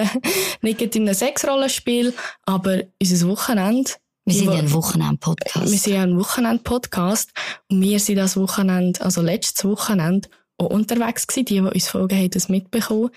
nicht 0.62 0.96
in 0.96 1.02
einem 1.02 1.14
Sexrollenspiel, 1.14 2.14
aber 2.46 2.82
unser 3.00 3.28
Wochenende. 3.28 3.90
Wir 4.26 4.34
sind 4.34 4.52
ja 4.52 4.58
ein 4.58 4.72
Wochenend-Podcast. 4.72 5.70
Wir 5.70 5.78
sind 5.78 5.94
ja 5.94 6.02
ein 6.02 6.18
Wochenend-Podcast. 6.18 7.30
Und 7.68 7.80
wir 7.80 7.98
sind 7.98 8.16
das 8.16 8.36
Wochenende, 8.36 9.00
also 9.00 9.22
letztes 9.22 9.64
Wochenende, 9.64 10.28
auch 10.58 10.66
unterwegs 10.66 11.26
gewesen. 11.26 11.46
Die, 11.46 11.54
die 11.54 11.60
uns 11.60 11.88
folgen, 11.88 12.16
haben 12.16 12.30
das 12.30 12.48
mitbekommen. 12.48 13.10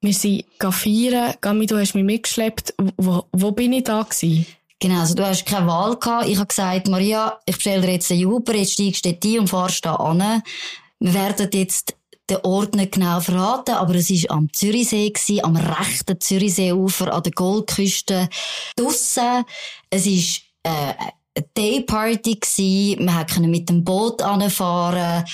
Wir 0.00 0.12
sind 0.12 0.44
feiern. 0.60 1.34
Gami, 1.40 1.66
du 1.66 1.78
hast 1.78 1.94
mich 1.94 2.04
mitgeschleppt. 2.04 2.74
Wo, 2.96 3.24
wo 3.32 3.52
bin 3.52 3.72
ich 3.72 3.84
da 3.84 4.02
gewesen? 4.02 4.46
Genau, 4.80 5.00
also 5.00 5.14
du 5.14 5.26
hast 5.26 5.46
keine 5.46 5.66
Wahl 5.66 5.96
gehabt. 5.96 6.28
Ich 6.28 6.36
habe 6.36 6.46
gesagt, 6.46 6.88
Maria, 6.88 7.38
ich 7.46 7.56
bestelle 7.56 7.82
dir 7.82 7.92
jetzt 7.94 8.12
einen 8.12 8.26
Uber, 8.26 8.54
jetzt 8.54 8.74
steigst 8.74 9.04
du 9.04 9.10
ein 9.10 9.38
und 9.40 9.48
fahrst 9.48 9.84
da 9.84 9.94
an. 9.94 10.42
Wir 11.00 11.14
werden 11.14 11.48
jetzt 11.52 11.96
den 12.28 12.38
Ort 12.42 12.74
nicht 12.74 12.92
genau 12.92 13.20
verraten, 13.20 13.74
aber 13.74 13.94
es 13.94 14.10
war 14.10 14.36
am 14.36 14.52
Zürichsee, 14.52 15.10
gewesen, 15.10 15.44
am 15.44 15.56
rechten 15.56 16.20
Zürichseeufer, 16.20 17.12
an 17.12 17.22
der 17.22 17.32
Goldküste, 17.32 18.28
draussen. 18.76 19.44
Es 19.90 20.06
war 20.06 20.72
äh, 20.72 20.94
eine 21.34 21.46
Dayparty 21.54 22.36
gewesen. 22.36 23.04
Man 23.04 23.26
konnte 23.26 23.48
mit 23.48 23.68
dem 23.68 23.84
Boot 23.84 24.22
anfahren. 24.22 25.24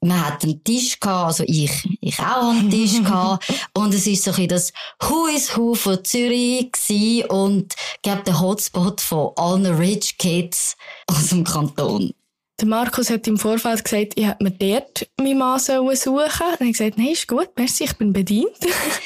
Man 0.00 0.24
hat 0.24 0.44
einen 0.44 0.62
Tisch 0.62 1.00
gehabt, 1.00 1.26
also 1.26 1.44
ich, 1.44 1.72
ich 2.00 2.20
auch 2.20 2.50
einen 2.50 2.70
Tisch 2.70 2.98
gehabt. 3.02 3.52
Und 3.74 3.92
es 3.92 4.06
ist 4.06 4.22
so 4.22 4.30
ein 4.30 4.46
das 4.46 4.72
Who 5.00 5.26
is 5.26 5.56
Who 5.56 5.74
von 5.74 6.04
Zürich 6.04 6.70
gewesen 6.70 7.28
und, 7.30 7.74
glaube 8.02 8.22
der 8.22 8.40
Hotspot 8.40 9.00
von 9.00 9.32
allen 9.36 9.66
Rich 9.66 10.16
Kids 10.18 10.76
aus 11.08 11.30
dem 11.30 11.42
Kanton. 11.42 12.12
Der 12.60 12.66
Markus 12.66 13.08
hat 13.08 13.26
im 13.28 13.38
Vorfeld 13.38 13.84
gesagt, 13.84 14.14
ich 14.16 14.26
hätte 14.26 14.42
mir 14.42 14.50
dort 14.50 15.08
meinen 15.16 15.38
Mann 15.38 15.60
suchen 15.60 15.94
sollen. 15.94 16.28
Und 16.58 16.66
ich 16.66 16.72
gesagt, 16.72 16.98
nein, 16.98 17.12
ist 17.12 17.28
gut, 17.28 17.50
merci, 17.56 17.84
ich 17.84 17.96
bin 17.96 18.12
bedient. 18.12 18.50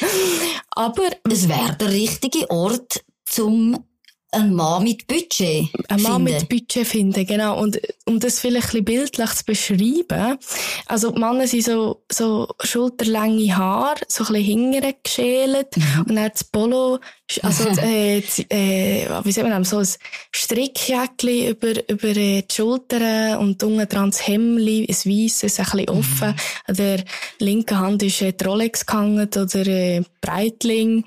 Aber... 0.70 1.02
Es 1.30 1.48
wäre 1.48 1.76
der 1.78 1.90
richtige 1.90 2.50
Ort, 2.50 3.04
zum 3.26 3.84
ein 4.32 4.54
Mann 4.54 4.82
mit 4.82 5.06
Budget 5.06 5.68
Ein 5.88 6.02
Mann 6.02 6.24
mit 6.24 6.48
Budget 6.48 6.86
finden, 6.86 7.26
genau. 7.26 7.60
Und 7.60 7.78
um 8.06 8.18
das 8.18 8.40
vielleicht 8.40 8.74
ein 8.74 8.84
bisschen 8.84 8.84
bildlich 8.84 9.30
zu 9.30 9.44
beschreiben, 9.44 10.38
also 10.86 11.10
die 11.10 11.20
Männer 11.20 11.46
sind 11.46 11.64
so, 11.64 12.02
so 12.10 12.48
schulterlänge 12.60 13.54
Haare, 13.54 14.00
so 14.08 14.24
ein 14.24 14.32
bisschen 14.32 14.44
hingere 14.44 14.94
geschält 15.02 15.76
mhm. 15.76 16.06
und 16.08 16.16
dann 16.16 16.30
das 16.32 16.44
Polo, 16.44 16.98
also 17.42 17.68
äh, 17.82 18.18
äh, 18.18 19.06
wie 19.22 19.32
sagt 19.32 19.48
man 19.48 19.62
das, 19.62 19.70
so 19.70 19.78
ein 19.78 19.88
Strickjäckchen 20.34 21.48
über, 21.48 21.88
über 21.90 22.08
äh, 22.08 22.42
die 22.42 22.54
Schultern 22.54 23.36
und 23.36 23.62
unten 23.62 23.88
dran 23.88 24.10
das 24.10 24.26
Hemdli, 24.26 24.86
ein 24.88 25.10
weisses, 25.10 25.58
ein 25.58 25.64
bisschen 25.64 25.88
offen. 25.90 26.28
Mhm. 26.28 26.34
An 26.66 26.76
der 26.76 27.04
linken 27.38 27.78
Hand 27.78 28.02
ist 28.02 28.22
äh, 28.22 28.32
die 28.32 28.44
Rolex 28.44 28.86
gehangen 28.86 29.28
oder 29.28 29.66
äh, 29.66 30.02
Breitling. 30.22 31.04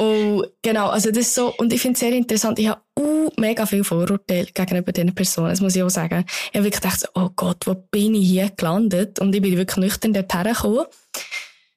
Und 0.00 0.46
genau, 0.62 0.88
also 0.88 1.10
das 1.10 1.26
ist 1.26 1.34
so, 1.34 1.52
und 1.58 1.74
ich 1.74 1.80
finde 1.82 1.92
es 1.92 2.00
sehr 2.00 2.14
interessant, 2.14 2.58
ich 2.58 2.68
habe 2.68 2.80
uh, 2.98 3.28
mega 3.36 3.66
viel 3.66 3.84
Vorurteile 3.84 4.46
gegenüber 4.46 4.92
diesen 4.92 5.14
Personen, 5.14 5.50
das 5.50 5.60
muss 5.60 5.76
ich 5.76 5.82
auch 5.82 5.90
sagen. 5.90 6.24
Ich 6.26 6.54
habe 6.54 6.64
wirklich 6.64 6.80
gedacht, 6.80 7.06
oh 7.14 7.28
Gott, 7.36 7.66
wo 7.66 7.74
bin 7.74 8.14
ich 8.14 8.26
hier 8.26 8.48
gelandet? 8.48 9.18
Und 9.18 9.34
ich 9.34 9.42
bin 9.42 9.58
wirklich 9.58 9.76
nüchtern 9.76 10.14
dorthin 10.14 10.54
gekommen. 10.54 10.86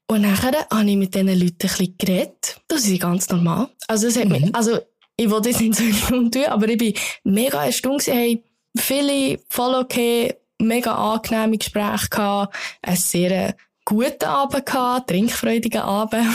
Und 0.08 0.22
nachher 0.22 0.54
habe 0.72 0.90
ich 0.90 0.96
mit 0.96 1.14
diesen 1.14 1.28
Leuten 1.28 1.44
ein 1.44 1.58
bisschen 1.58 1.98
geredet. 1.98 2.62
Das 2.70 2.88
ist 2.88 3.02
ganz 3.02 3.28
normal. 3.28 3.68
Also, 3.90 4.08
es 4.08 4.18
hat 4.18 4.30
mich, 4.30 4.46
mhm. 4.46 4.52
also, 4.54 4.80
ich 5.18 5.30
wollte 5.30 5.50
das 5.50 5.60
nicht 5.60 5.76
so 5.76 5.84
tun, 6.30 6.46
aber 6.48 6.70
ich 6.70 6.78
bin 6.78 6.94
mega 7.26 7.66
erstaunt 7.66 8.08
hey, 8.08 8.42
viele 8.78 9.42
voll 9.50 9.76
okay, 9.76 10.34
mega 10.60 10.96
angenehme 10.96 11.58
Gespräche 11.58 12.08
gehabt, 12.10 12.56
einen 12.84 12.96
sehr 12.96 13.58
guten 13.84 14.24
Abend 14.24 14.66
gehabt, 14.66 15.10
trinkfreudigen 15.10 15.82
Abend. 15.82 16.26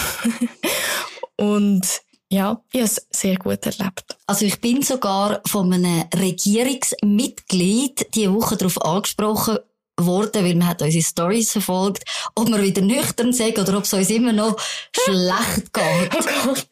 Und 1.38 2.02
ja, 2.30 2.62
ich 2.72 2.80
habe 2.80 2.90
es 2.90 3.06
sehr 3.10 3.36
gut 3.36 3.64
erlebt. 3.64 4.16
Also 4.26 4.44
ich 4.44 4.60
bin 4.60 4.82
sogar 4.82 5.40
von 5.46 5.72
einem 5.72 6.04
Regierungsmitglied 6.14 8.14
diese 8.14 8.34
Woche 8.34 8.56
darauf 8.56 8.84
angesprochen 8.84 9.58
worden, 9.96 10.44
weil 10.44 10.54
man 10.54 10.68
hat 10.68 10.82
unsere 10.82 11.02
Stories 11.02 11.52
verfolgt, 11.52 12.04
ob 12.34 12.48
wir 12.48 12.62
wieder 12.62 12.82
nüchtern 12.82 13.32
sind 13.32 13.58
oder 13.58 13.78
ob 13.78 13.84
es 13.84 13.92
uns 13.92 14.10
immer 14.10 14.32
noch 14.32 14.56
schlecht 14.92 15.72
geht. 15.72 16.14
Oh 16.14 16.24
Gott. 16.44 16.66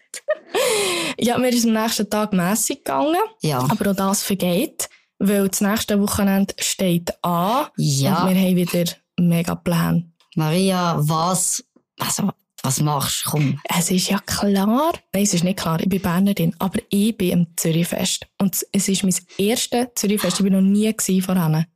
Ja, 1.19 1.39
mir 1.39 1.49
ist 1.49 1.67
am 1.67 1.73
nächsten 1.73 2.09
Tag 2.09 2.33
mässig 2.33 2.85
gegangen. 2.85 3.17
Ja. 3.41 3.59
Aber 3.59 3.91
auch 3.91 3.97
das 3.97 4.23
vergeht, 4.23 4.89
weil 5.19 5.49
das 5.49 5.61
nächste 5.61 6.01
Wochenende 6.01 6.55
steht 6.59 7.13
an. 7.25 7.67
Ja. 7.77 8.25
Und 8.25 8.35
wir 8.35 8.41
haben 8.41 8.57
wieder 8.57 8.85
mega 9.19 9.55
Pläne. 9.55 10.11
Maria, 10.35 10.97
was, 10.99 11.65
also, 11.99 12.31
was 12.67 12.81
machst 12.81 13.27
du? 13.27 13.31
Komm. 13.31 13.61
Es 13.65 13.91
ist 13.93 14.09
ja 14.09 14.19
klar, 14.19 14.67
nein, 14.67 15.23
es 15.23 15.33
ist 15.33 15.45
nicht 15.45 15.59
klar, 15.59 15.79
ich 15.81 15.89
bin 15.89 16.03
Bernerin, 16.03 16.55
aber 16.59 16.81
ich 16.91 17.17
bin 17.17 17.33
am 17.33 17.47
Zürichfest. 17.57 18.27
Und 18.39 18.67
es 18.73 18.89
ist 18.89 19.05
mein 19.05 19.15
erstes 19.39 19.87
Zürichfest, 19.95 20.41
ich 20.41 20.45
bin 20.45 20.53
noch 20.53 20.61
nie 20.61 20.93
vorher. 21.23 21.67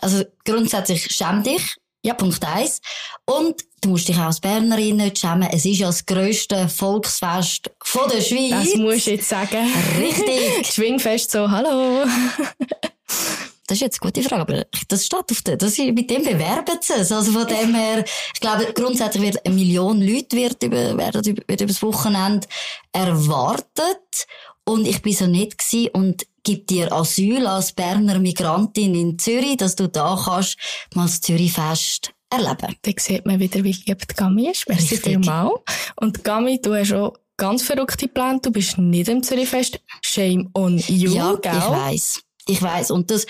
Also 0.00 0.24
grundsätzlich 0.44 1.04
schäm 1.14 1.42
dich. 1.42 1.76
Ja. 2.02 2.14
Punkt 2.14 2.42
eins. 2.42 2.80
Und 3.26 3.62
du 3.82 3.90
musst 3.90 4.08
dich 4.08 4.16
auch 4.16 4.22
als 4.22 4.40
Bernerin 4.40 4.96
nicht 4.96 5.18
schämen. 5.18 5.50
Es 5.52 5.66
ist 5.66 5.78
ja 5.78 5.88
das 5.88 6.06
grösste 6.06 6.66
Volksfest 6.70 7.70
von 7.84 8.08
der 8.08 8.22
Schweiz. 8.22 8.70
Das 8.70 8.76
musst 8.76 9.06
du 9.06 9.10
jetzt 9.10 9.28
sagen. 9.28 9.68
Richtig. 9.98 10.66
Schwingfest 10.72 11.30
so, 11.30 11.50
hallo. 11.50 12.06
Das 13.70 13.76
ist 13.76 13.82
jetzt 13.82 14.02
eine 14.02 14.10
gute 14.10 14.28
Frage, 14.28 14.42
aber 14.42 14.66
das 14.88 15.06
steht 15.06 15.30
auf 15.30 15.42
der, 15.42 15.56
das 15.56 15.78
ist, 15.78 15.94
mit 15.94 16.10
dem 16.10 16.24
bewerben 16.24 16.78
sie 16.80 16.94
es. 16.94 17.12
Also 17.12 17.30
von 17.30 17.46
dem 17.46 17.72
her, 17.72 18.04
ich 18.34 18.40
glaube, 18.40 18.72
grundsätzlich 18.74 19.22
wird 19.22 19.46
eine 19.46 19.54
Million 19.54 20.02
Leute 20.02 20.36
wird 20.36 20.60
über, 20.64 20.98
werden 20.98 21.22
über, 21.24 21.42
wird 21.46 21.60
über 21.60 21.68
das 21.68 21.80
Wochenende 21.80 22.48
erwartet. 22.90 24.26
Und 24.64 24.88
ich 24.88 25.00
bin 25.02 25.12
so 25.12 25.28
nett 25.28 25.56
gewesen 25.56 25.88
und 25.92 26.26
gib 26.42 26.66
dir 26.66 26.92
Asyl 26.92 27.46
als 27.46 27.70
Berner 27.70 28.18
Migrantin 28.18 28.96
in 28.96 29.20
Zürich, 29.20 29.58
dass 29.58 29.76
du 29.76 29.88
da 29.88 30.20
kannst 30.20 30.56
mal 30.96 31.06
das 31.06 31.20
Zürichfest 31.20 32.12
erleben. 32.28 32.74
Da 32.82 32.90
sieht 32.96 33.24
man 33.24 33.38
wieder, 33.38 33.62
wie 33.62 33.76
lieb 33.86 34.16
Gami 34.16 34.50
ist. 34.50 34.68
Merci 34.68 34.96
vielmals. 34.96 35.60
Und 35.94 36.24
Gami, 36.24 36.60
du 36.60 36.74
hast 36.74 36.92
auch 36.92 37.14
ganz 37.36 37.62
verrückte 37.62 38.08
Pläne. 38.08 38.40
Du 38.42 38.50
bist 38.50 38.78
nicht 38.78 39.08
im 39.08 39.22
Zürichfest. 39.22 39.80
Shame 40.02 40.50
on 40.54 40.78
you, 40.88 41.14
ja, 41.14 41.36
gell? 41.36 41.56
ich 41.56 41.70
weiss. 41.70 42.22
Ich 42.46 42.62
weiss. 42.62 42.90
Und 42.90 43.10
das, 43.10 43.26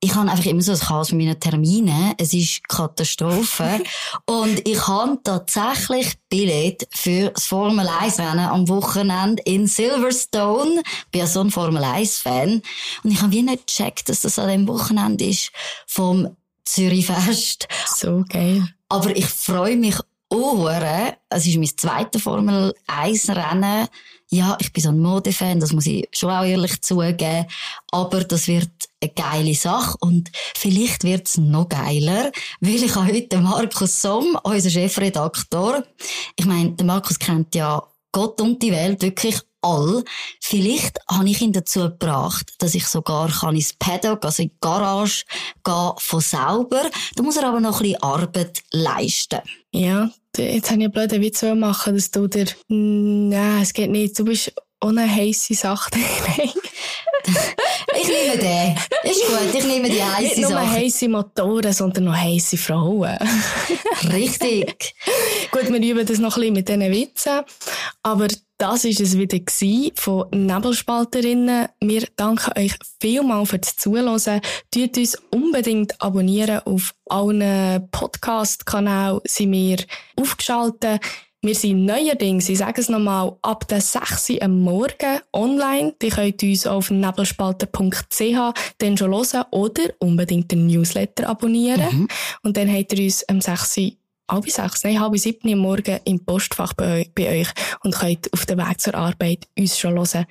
ich 0.00 0.14
habe 0.14 0.30
einfach 0.30 0.44
immer 0.44 0.62
so 0.62 0.72
ein 0.72 0.78
Chaos 0.78 1.12
mit 1.12 1.26
meinen 1.26 1.40
Terminen. 1.40 2.14
Es 2.18 2.34
ist 2.34 2.68
Katastrophe. 2.68 3.82
und 4.26 4.66
ich 4.68 4.86
habe 4.86 5.18
tatsächlich 5.24 6.14
Billett 6.28 6.86
für 6.90 7.30
das 7.30 7.46
Formel 7.46 7.88
1 7.88 8.18
Rennen 8.18 8.40
am 8.40 8.68
Wochenende 8.68 9.42
in 9.44 9.66
Silverstone. 9.66 10.82
Ich 10.84 11.10
bin 11.10 11.20
ja 11.20 11.26
so 11.26 11.40
ein 11.40 11.50
Formel 11.50 11.82
1 11.82 12.18
Fan. 12.18 12.62
Und 13.02 13.10
ich 13.10 13.22
habe 13.22 13.32
wie 13.32 13.42
nicht 13.42 13.66
gecheckt, 13.66 14.08
dass 14.08 14.20
das 14.20 14.38
an 14.38 14.48
dem 14.48 14.68
Wochenende 14.68 15.24
ist 15.24 15.50
vom 15.86 16.36
Zürich 16.64 17.06
Fest. 17.06 17.66
So 17.86 18.24
geil. 18.28 18.68
Aber 18.88 19.16
ich 19.16 19.26
freue 19.26 19.76
mich 19.76 19.96
Ohren. 20.28 21.12
Es 21.30 21.46
ist 21.46 21.56
mein 21.56 21.76
zweites 21.76 22.22
Formel 22.22 22.74
1 22.86 23.30
Rennen. 23.30 23.88
Ja, 24.28 24.56
ich 24.60 24.72
bin 24.72 24.82
so 24.82 24.88
ein 24.88 24.98
Modefan, 24.98 25.60
das 25.60 25.72
muss 25.72 25.86
ich 25.86 26.08
schon 26.12 26.30
auch 26.30 26.44
ehrlich 26.44 26.82
zugeben. 26.82 27.46
Aber 27.92 28.24
das 28.24 28.48
wird 28.48 28.70
eine 29.00 29.12
geile 29.12 29.54
Sache 29.54 29.96
und 30.00 30.30
vielleicht 30.56 31.04
wird's 31.04 31.38
noch 31.38 31.68
geiler, 31.68 32.32
weil 32.60 32.82
ich 32.82 32.94
habe 32.94 33.12
heute 33.12 33.40
Markus 33.40 34.02
Somm, 34.02 34.36
unser 34.42 34.70
Chefredaktor. 34.70 35.84
Ich 36.36 36.44
meine, 36.44 36.72
der 36.72 36.86
Markus 36.86 37.18
kennt 37.18 37.54
ja 37.54 37.82
Gott 38.10 38.40
und 38.40 38.62
die 38.62 38.72
Welt 38.72 39.02
wirklich 39.02 39.40
all. 39.60 40.02
Vielleicht 40.40 40.98
habe 41.08 41.28
ich 41.28 41.40
ihn 41.40 41.52
dazu 41.52 41.80
gebracht, 41.80 42.54
dass 42.58 42.74
ich 42.74 42.86
sogar 42.86 43.28
kann 43.28 43.54
ins 43.54 43.74
Paddock, 43.74 44.24
also 44.24 44.42
in 44.42 44.48
die 44.48 44.56
Garage, 44.60 45.24
gehen 45.62 45.92
von 45.98 46.20
selber. 46.20 46.90
Da 47.14 47.22
muss 47.22 47.36
er 47.36 47.48
aber 47.48 47.60
noch 47.60 47.80
ein 47.80 47.82
bisschen 47.82 48.02
Arbeit 48.02 48.62
leisten. 48.72 49.40
Ja, 49.72 50.10
jetzt 50.38 50.70
habe 50.70 50.80
ich 50.80 50.84
einen 50.84 50.92
blöden 50.92 51.20
Witz 51.20 51.42
machen, 51.42 51.94
dass 51.94 52.10
du 52.10 52.26
dir, 52.28 52.46
nein, 52.68 53.62
es 53.62 53.72
geht 53.72 53.90
nicht, 53.90 54.18
du 54.18 54.24
bist 54.24 54.52
ohne 54.82 55.08
heisse 55.10 55.54
Sache. 55.54 55.90
ich 58.00 58.08
nehme 58.08 58.38
den. 58.38 58.76
Ist 59.10 59.26
gut, 59.26 59.54
ich 59.54 59.64
nehme 59.64 59.88
die 59.88 60.02
heisse 60.02 60.28
Sache. 60.28 60.40
Nicht 60.40 60.50
nur 60.50 60.70
heisse 60.70 61.08
Motoren, 61.08 61.72
sondern 61.72 62.04
noch 62.04 62.16
heisse 62.16 62.56
Frauen. 62.56 63.16
Richtig. 64.12 64.94
gut, 65.50 65.70
wir 65.70 65.80
üben 65.80 66.06
das 66.06 66.18
noch 66.18 66.36
ein 66.36 66.40
bisschen 66.40 66.54
mit 66.54 66.68
diesen 66.68 66.92
Witzen. 66.92 67.42
Aber 68.02 68.28
das 68.58 68.84
ist 68.84 69.00
es 69.00 69.18
wieder 69.18 69.38
von 69.94 70.26
Nebelspalterinnen. 70.30 71.68
Wir 71.80 72.06
danken 72.16 72.58
euch 72.58 72.74
vielmals 73.00 73.50
fürs 73.50 73.76
Zuhören. 73.76 74.40
Tut 74.70 74.96
uns 74.96 75.16
unbedingt 75.30 76.00
abonnieren 76.00 76.60
auf 76.60 76.94
allen 77.06 77.88
Podcast-Kanälen 77.90 79.20
sind 79.24 79.52
wir 79.52 79.78
aufgeschaltet. 80.16 81.00
Wir 81.42 81.54
sind 81.54 81.84
neuerdings, 81.84 82.48
ich 82.48 82.58
sage 82.58 82.80
es 82.80 82.88
nochmal, 82.88 83.36
ab 83.42 83.68
der 83.68 83.80
6 83.80 84.30
Uhr 84.30 84.42
am 84.42 84.62
Morgen 84.62 85.20
online. 85.32 85.94
Die 86.02 86.08
könnt 86.08 86.42
uns 86.42 86.66
auf 86.66 86.90
nebelspalter.ch 86.90 88.52
dann 88.78 88.96
schon 88.96 89.14
hören 89.14 89.44
oder 89.52 89.84
unbedingt 90.00 90.50
den 90.50 90.66
Newsletter 90.66 91.28
abonnieren. 91.28 92.00
Mhm. 92.00 92.08
Und 92.42 92.56
dann 92.56 92.72
habt 92.72 92.94
ihr 92.94 93.04
uns 93.04 93.22
am 93.28 93.40
6 93.40 93.76
Uhr 93.76 93.92
halb 94.30 94.50
sechs, 94.50 94.84
nein, 94.84 95.00
halb 95.00 95.16
sieben 95.18 95.52
am 95.52 95.58
Morgen 95.60 96.00
im 96.04 96.24
Postfach 96.24 96.72
bei, 96.74 97.10
bei, 97.14 97.40
euch 97.40 97.48
und 97.82 97.94
könnt 97.94 98.32
auf 98.32 98.46
dem 98.46 98.58
Weg 98.58 98.80
zur 98.80 98.94
Arbeit 98.94 99.46
uns 99.58 99.78
schon 99.78 99.94
hören. 99.94 100.26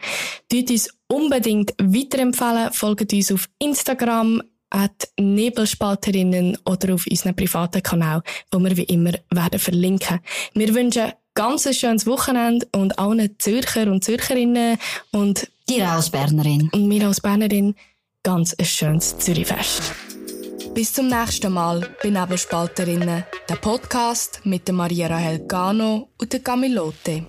Tut 0.50 0.70
uns 0.70 0.90
unbedingt 1.08 1.74
weiterempfehlen, 1.82 2.74
folgt 2.74 3.14
uns 3.14 3.32
auf 3.32 3.48
Instagram, 3.60 4.42
at 4.70 5.08
Nebelspalterinnen 5.18 6.58
oder 6.66 6.96
auf 6.96 7.06
unseren 7.08 7.36
privaten 7.36 7.82
Kanal, 7.82 8.22
wo 8.52 8.60
wir 8.60 8.76
wie 8.76 8.84
immer 8.84 9.14
werden 9.30 9.60
verlinken. 9.60 10.20
Wir 10.54 10.74
wünschen 10.74 11.14
ganz 11.34 11.68
ein 11.68 11.74
schönes 11.74 12.06
Wochenende 12.06 12.68
und 12.74 12.98
allen 13.00 13.36
Zürcher 13.40 13.90
und 13.92 14.04
Zürcherinnen 14.04 14.78
und 15.12 15.50
dir 15.70 15.90
als 15.90 16.10
Bernerin 16.10 16.70
und 16.74 16.88
mir 16.88 17.08
als 17.08 17.22
Bernerin 17.22 17.76
ganz 18.24 18.54
ein 18.56 18.66
schönes 18.66 19.18
Zürichfest. 19.18 19.94
Bis 20.76 20.92
zum 20.92 21.08
nächsten 21.08 21.54
Mal 21.54 21.88
bei 22.04 22.10
Nebelspalterinnen, 22.10 23.24
der 23.48 23.56
Podcast 23.56 24.42
mit 24.44 24.68
der 24.68 24.76
Maria 24.76 25.08
Rahel 25.08 25.40
Gano 25.48 26.10
und 26.18 26.34
der 26.34 26.42
Camilote. 26.42 27.26